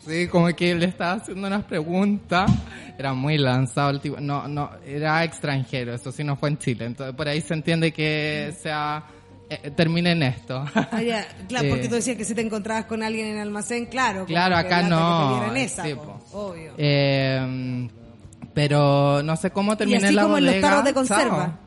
[0.06, 2.50] sí, como que le estaba haciendo unas preguntas.
[2.98, 4.18] Era muy lanzado el tipo.
[4.20, 6.84] No, no, era extranjero, eso sí no fue en Chile.
[6.86, 9.04] Entonces por ahí se entiende que sea.
[9.50, 10.64] Eh, termine en esto.
[10.74, 13.42] Ah, ya, claro, Eh, porque tú decías que si te encontrabas con alguien en el
[13.42, 14.24] almacén, claro.
[14.26, 16.72] Claro, acá no, que esa, sí, po, obvio.
[16.78, 17.88] Eh,
[18.54, 20.68] pero no sé cómo terminé así la como en los bodega.
[20.68, 21.44] tarros de conserva.
[21.46, 21.58] Chao.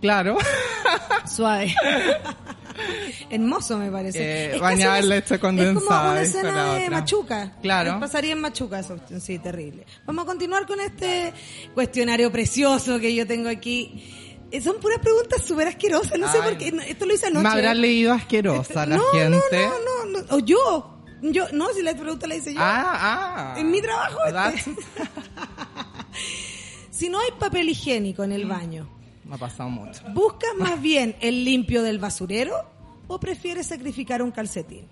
[0.00, 0.38] Claro.
[1.26, 1.74] Suave.
[3.30, 4.18] Hermoso me parece.
[4.22, 7.52] Eh, Es bañada eso en es- leche como condensada, una escena de machuca.
[7.62, 7.92] Claro.
[7.92, 8.96] Eh, Pasaría en machuca eso.
[9.20, 9.86] Sí, terrible.
[10.06, 11.32] Vamos a continuar con este
[11.74, 14.19] cuestionario precioso que yo tengo aquí.
[14.50, 16.18] Eh, Son puras preguntas súper asquerosas.
[16.18, 16.72] No sé por qué.
[16.88, 17.42] Esto lo hice anoche.
[17.44, 19.62] Me habrán leído asquerosa la no, gente.
[19.62, 20.36] No, no, no, no.
[20.36, 20.96] O yo.
[21.22, 22.60] Yo, no, si la pregunta la hice yo.
[22.62, 23.60] Ah, ah.
[23.60, 24.70] En mi trabajo, este.
[26.90, 28.86] Si no hay papel higiénico en el baño,
[29.24, 30.02] Me ha pasado mucho.
[30.12, 32.54] ¿buscas más bien el limpio del basurero
[33.06, 34.86] o prefieres sacrificar un calcetín?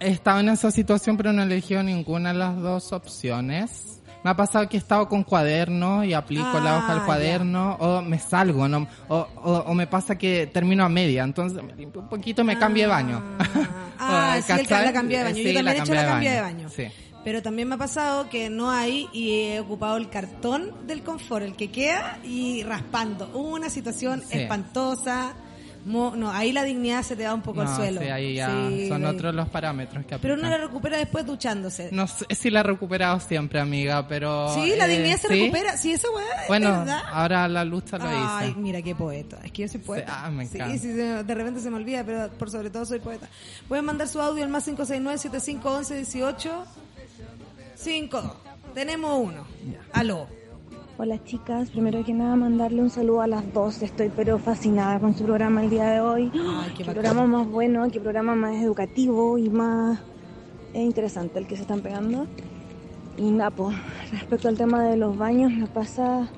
[0.00, 4.00] He estado en esa situación, pero no he elegido ninguna de las dos opciones.
[4.24, 7.04] Me ha pasado que he estado con cuaderno y aplico la Ah, hoja al ya.
[7.06, 8.88] cuaderno, o me salgo, ¿no?
[9.08, 12.88] o, o, o me pasa que termino a media, entonces un poquito, me cambio de
[12.88, 13.22] baño.
[13.98, 15.36] Ah, O, sí, el, la cambio de baño.
[15.36, 16.68] Sí, Yo también he hecho la cambio de baño.
[16.68, 16.84] Sí.
[17.24, 21.44] Pero también me ha pasado que no hay y he ocupado el cartón del confort,
[21.44, 23.28] el que queda y raspando.
[23.34, 25.34] Una situación espantosa.
[25.88, 28.00] Mo- no, ahí la dignidad se te da un poco al No, suelo.
[28.00, 30.60] sí, ahí ya Sí, son de- otros los parámetros que Pero uno aplican.
[30.60, 31.88] la recupera después duchándose.
[31.92, 34.54] No sé si la he recuperado siempre, amiga, pero...
[34.54, 35.40] sí, la eh, dignidad se ¿sí?
[35.40, 35.76] recupera.
[35.76, 37.02] Sí, esa weá es Bueno, verdad.
[37.10, 38.60] ahora la lucha lo Ay, hice.
[38.60, 39.38] mira qué poeta.
[39.42, 40.24] Es que yo soy poeta.
[40.26, 40.74] ah, me Sí, encanta.
[40.78, 43.26] sí, se- de repente se me olvida, pero por sobre todo soy poeta.
[43.66, 46.64] Pueden mandar su audio al más 569-7511-18.
[47.76, 48.36] 5.
[48.74, 49.46] Tenemos uno.
[49.92, 50.28] Aló.
[51.00, 55.14] Hola chicas, primero que nada mandarle un saludo a las dos, estoy pero fascinada con
[55.14, 56.32] su programa el día de hoy.
[56.34, 60.00] Ay, qué qué programa más bueno, qué programa más educativo y más
[60.74, 62.26] eh, interesante el que se están pegando.
[63.16, 63.72] Y Napo,
[64.10, 66.28] respecto al tema de los baños, me pasa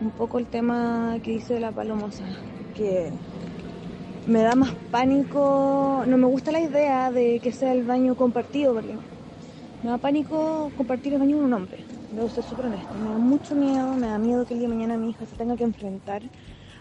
[0.00, 2.24] un poco el tema que dice la palomosa,
[2.74, 3.10] que
[4.26, 8.72] me da más pánico, no me gusta la idea de que sea el baño compartido,
[8.72, 8.96] porque
[9.82, 11.95] me da pánico compartir el baño con un hombre.
[12.12, 12.94] Debo ser súper honesta.
[12.94, 15.36] Me da mucho miedo, me da miedo que el día de mañana mi hija se
[15.36, 16.22] tenga que enfrentar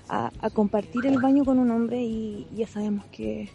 [0.08, 3.50] a, a compartir el baño con un hombre y ya sabemos que,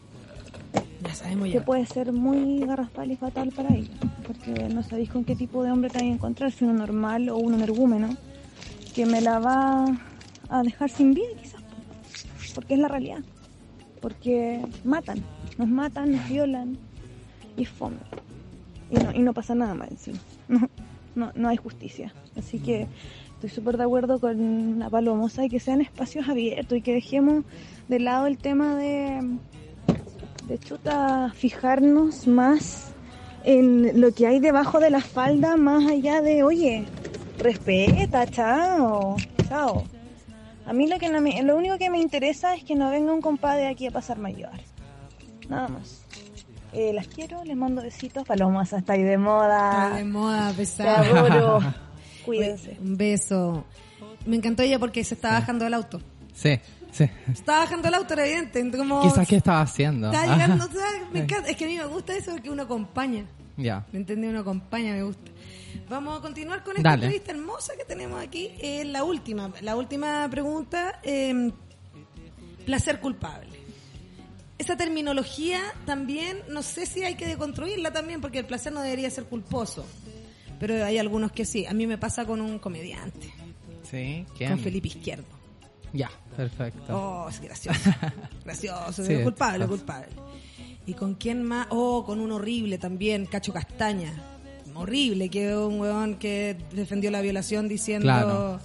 [1.03, 1.65] Ya sabemos que ya.
[1.65, 3.95] puede ser muy garrafal y fatal para ella.
[4.27, 7.29] Porque no sabéis con qué tipo de hombre te vais a encontrar, si uno normal
[7.31, 8.17] o uno energúmeno,
[8.95, 9.85] que me la va
[10.49, 11.63] a dejar sin vida quizás.
[12.55, 13.21] Porque es la realidad.
[14.01, 15.23] Porque matan,
[15.57, 16.79] nos matan, nos violan
[17.57, 17.99] y es fome.
[18.91, 20.19] Y no, y no pasa nada más encima.
[21.21, 22.15] No, no, hay justicia.
[22.39, 22.87] Así que
[23.35, 27.45] estoy súper de acuerdo con la palomosa y que sean espacios abiertos y que dejemos
[27.89, 29.21] de lado el tema de,
[30.47, 32.93] de chuta, fijarnos más
[33.45, 36.87] en lo que hay debajo de la falda, más allá de, oye,
[37.39, 39.17] respeta, chao,
[39.47, 39.85] chao.
[40.65, 43.13] A mí lo, que no me- lo único que me interesa es que no venga
[43.13, 44.61] un compadre aquí a pasarme a llevar.
[45.51, 46.00] Nada más.
[46.73, 48.25] Eh, las quiero, les mando besitos.
[48.25, 49.87] Palomas, hasta ahí de moda.
[49.87, 51.61] Está de moda, adoro.
[52.25, 52.77] Cuídense.
[52.81, 53.65] Un beso.
[54.27, 56.01] Me encantó ella porque se estaba bajando del auto.
[56.35, 56.59] Sí,
[56.93, 57.09] sí.
[57.27, 58.77] Se estaba bajando del auto, era evidente.
[58.77, 60.13] Como Quizás qué estaba haciendo.
[60.13, 61.49] Está llegando, o sea, me encanta.
[61.51, 63.25] Es que a mí me gusta eso que uno acompaña.
[63.57, 63.85] ya.
[63.93, 64.31] ¿Me entiendes?
[64.31, 65.31] Uno acompaña, me gusta.
[65.89, 67.07] Vamos a continuar con esta Dale.
[67.07, 68.53] entrevista hermosa que tenemos aquí.
[68.61, 69.51] Es la última.
[69.63, 71.01] La última pregunta.
[71.03, 71.51] eh,
[72.67, 73.49] placer culpable.
[74.61, 79.09] Esa terminología también, no sé si hay que deconstruirla también, porque el placer no debería
[79.11, 79.87] ser culposo.
[80.59, 81.65] Pero hay algunos que sí.
[81.65, 83.33] A mí me pasa con un comediante,
[83.91, 84.51] Sí, ¿quién?
[84.51, 85.25] con Felipe Izquierdo.
[85.95, 86.95] Ya, perfecto.
[86.95, 87.81] Oh, es gracioso.
[88.45, 90.09] gracioso, Sí, culpable, es- culpable.
[90.87, 91.67] ¿Y con quién más?
[91.71, 94.13] Oh, con un horrible también, Cacho Castaña.
[94.75, 98.61] Horrible, que un weón que defendió la violación diciendo Claro.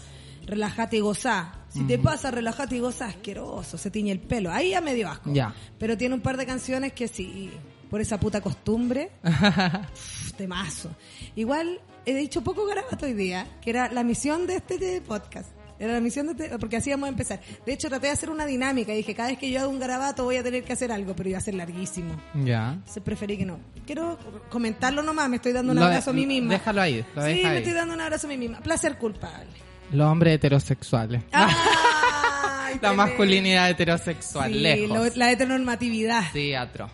[0.45, 1.53] Relájate y gozá.
[1.69, 4.51] Si te pasa, relájate y gozá, asqueroso, se tiñe el pelo.
[4.51, 5.33] Ahí ya me dio asco.
[5.33, 5.53] Ya.
[5.77, 7.51] Pero tiene un par de canciones que sí,
[7.89, 10.89] por esa puta costumbre, pf, temazo.
[11.35, 15.49] Igual he dicho poco garabato hoy día, que era la misión de este podcast.
[15.77, 17.41] Era la misión de este, porque así a empezar.
[17.65, 19.77] De hecho, traté de hacer una dinámica y dije, cada vez que yo hago un
[19.79, 22.15] garabato voy a tener que hacer algo, pero iba a ser larguísimo.
[22.45, 22.71] ya.
[22.75, 23.59] Entonces preferí que no.
[23.85, 24.17] Quiero
[24.49, 26.53] comentarlo nomás, me estoy dando un Lo- abrazo a mí misma.
[26.53, 28.61] déjalo ahí, lo sí, deja me estoy dando un abrazo a mí misma.
[28.61, 29.47] Placer culpable.
[29.91, 31.23] Los hombres heterosexuales.
[31.31, 31.53] Ay,
[32.81, 34.97] La masculinidad heterosexual, Sí, lejos.
[34.97, 36.23] lo- la heteronormatividad.
[36.33, 36.89] Sí, atro.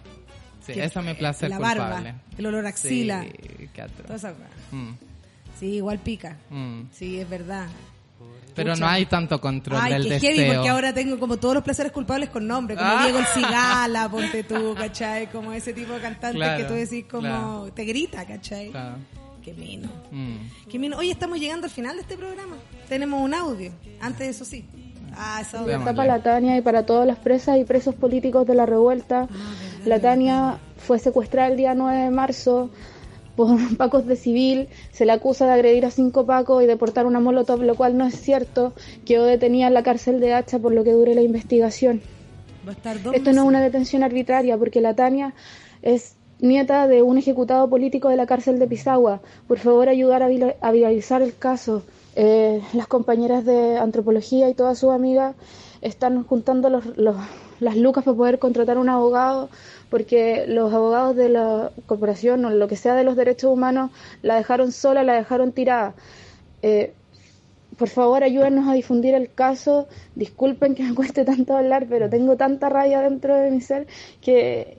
[0.65, 1.81] Sí, Que- eso me place La culpable.
[1.81, 3.23] barba, el olor a axila.
[3.23, 4.03] Sí, qué atro.
[4.03, 4.47] Toda esa weá.
[4.79, 4.95] Mm,
[5.59, 6.37] Sí, igual pica.
[6.49, 6.81] mm.
[6.91, 7.67] Sí, es verdad.
[8.53, 8.81] Pero Pucha.
[8.85, 10.35] no hay tanto control Ay, del qué deseo.
[10.35, 13.03] heavy, porque ahora tengo como todos los placeres culpables con nombre, como Ah.
[13.03, 15.31] Diego el Cigala, ponte tú, ¿cachai?
[15.31, 17.71] Como ese tipo de cantante Claro, que tú decís como, claro.
[17.73, 18.69] te grita, ¿cachai?
[18.71, 18.97] Claro.
[19.41, 19.89] Qué mino.
[20.11, 20.35] Mm.
[20.69, 20.97] Qué mino.
[20.97, 22.57] Hoy estamos llegando al final de este programa.
[22.91, 23.71] Tenemos un audio.
[24.01, 24.65] Antes de eso sí.
[25.15, 25.41] Ah.
[25.49, 25.75] Veámosle.
[25.75, 29.29] Está para la Tania y para todas las presas y presos políticos de la revuelta.
[29.85, 32.69] La Tania fue secuestrada el día 9 de marzo
[33.37, 34.67] por pacos de civil.
[34.91, 37.97] Se le acusa de agredir a cinco pacos y de portar una molotov, lo cual
[37.97, 38.73] no es cierto.
[39.05, 42.01] Quedó detenida en la cárcel de Hacha por lo que dure la investigación.
[42.67, 43.47] Va a estar dos Esto no es meses.
[43.47, 45.33] una detención arbitraria porque la Tania
[45.81, 49.21] es nieta de un ejecutado político de la cárcel de Pisagua.
[49.47, 50.27] Por favor, ayudar a,
[50.59, 51.83] a viralizar el caso.
[52.15, 55.35] Eh, las compañeras de antropología y todas sus amigas
[55.81, 57.15] están juntando los- los-
[57.59, 59.49] las lucas para poder contratar un abogado
[59.89, 63.91] porque los abogados de la corporación o lo que sea de los derechos humanos
[64.21, 65.93] la dejaron sola, la dejaron tirada.
[66.61, 66.93] Eh,
[67.77, 69.87] por favor, ayúdenos a difundir el caso.
[70.15, 73.87] Disculpen que me cueste tanto hablar, pero tengo tanta rabia dentro de mi ser
[74.21, 74.77] que,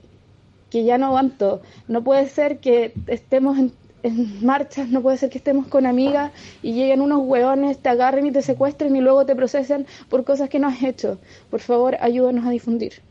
[0.69, 1.61] que ya no aguanto.
[1.87, 3.73] No puede ser que estemos en,
[4.03, 6.31] en marchas, no puede ser que estemos con amigas
[6.61, 10.49] y lleguen unos hueones, te agarren y te secuestren y luego te procesen por cosas
[10.49, 11.19] que no has hecho.
[11.49, 13.01] Por favor, ayúdenos a difundir.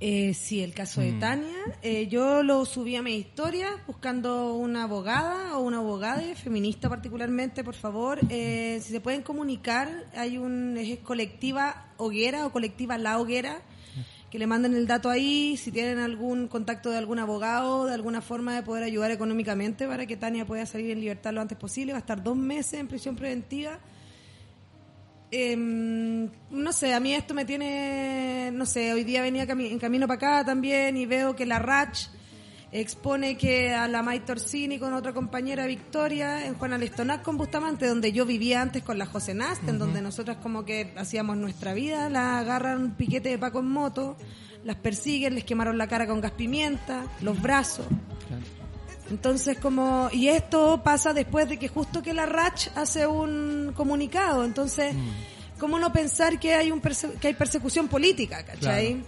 [0.00, 1.04] Eh, sí, el caso Mm.
[1.04, 1.56] de Tania.
[1.82, 7.62] Eh, yo lo subí a mi historia buscando una abogada o una abogada feminista particularmente,
[7.62, 8.18] por favor.
[8.28, 13.62] Eh, si se pueden comunicar, hay un es colectiva Hoguera o colectiva La Hoguera
[14.34, 18.20] que le manden el dato ahí, si tienen algún contacto de algún abogado, de alguna
[18.20, 21.92] forma de poder ayudar económicamente para que Tania pueda salir en libertad lo antes posible.
[21.92, 23.78] Va a estar dos meses en prisión preventiva.
[25.30, 30.08] Em, no sé, a mí esto me tiene, no sé, hoy día venía en camino
[30.08, 32.08] para acá también y veo que la Rach
[32.80, 37.86] expone que a la May Torsini con otra compañera Victoria en Juana Listonac con Bustamante,
[37.86, 41.72] donde yo vivía antes con la José Nast, en donde nosotras como que hacíamos nuestra
[41.72, 44.16] vida, la agarran un piquete de Paco en moto,
[44.64, 47.86] las persiguen, les quemaron la cara con gas pimienta, los brazos.
[49.10, 54.44] Entonces, como, y esto pasa después de que justo que la RACH hace un comunicado.
[54.44, 54.94] Entonces,
[55.58, 59.04] ¿cómo no pensar que hay un perse- que hay persecución política, ¿cachai?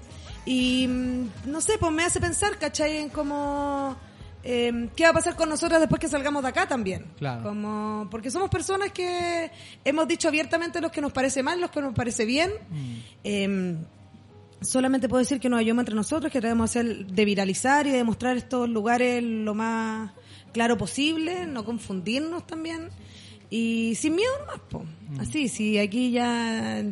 [0.46, 2.98] Y mm, no sé, pues me hace pensar, ¿cachai?
[2.98, 3.96] En cómo,
[4.44, 7.04] eh, ¿qué va a pasar con nosotras después que salgamos de acá también?
[7.18, 7.42] Claro.
[7.42, 9.50] Como, porque somos personas que
[9.84, 12.52] hemos dicho abiertamente lo que nos parece mal, lo que nos parece bien.
[13.24, 13.76] Em,
[14.60, 18.04] solamente puedo decir que nos ayudamos entre nosotros, que debemos hacer de viralizar y de
[18.04, 20.12] mostrar estos lugares lo más
[20.52, 22.88] claro posible, no confundirnos también.
[23.50, 24.84] Y sin miedo nomás, po.
[25.20, 26.84] Así, si aquí ya,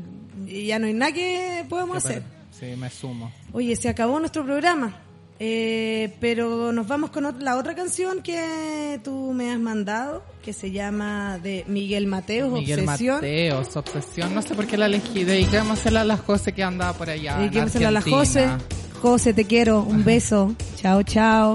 [0.44, 2.33] ya no hay nada que podamos hacer.
[2.64, 3.32] Sí, me sumo.
[3.52, 4.96] Oye, se acabó nuestro programa.
[5.40, 10.70] Eh, pero nos vamos con la otra canción que tú me has mandado, que se
[10.70, 13.16] llama de Miguel Mateos, Miguel Obsesión.
[13.16, 14.34] Mateos, Obsesión.
[14.34, 15.24] No sé por qué la elegí.
[15.24, 17.38] Dedicémosela a la José que andaba por allá.
[17.38, 18.48] Dediquémosela a la José.
[19.02, 19.82] José, te quiero.
[19.82, 20.54] Un beso.
[20.76, 21.54] Chao, chao.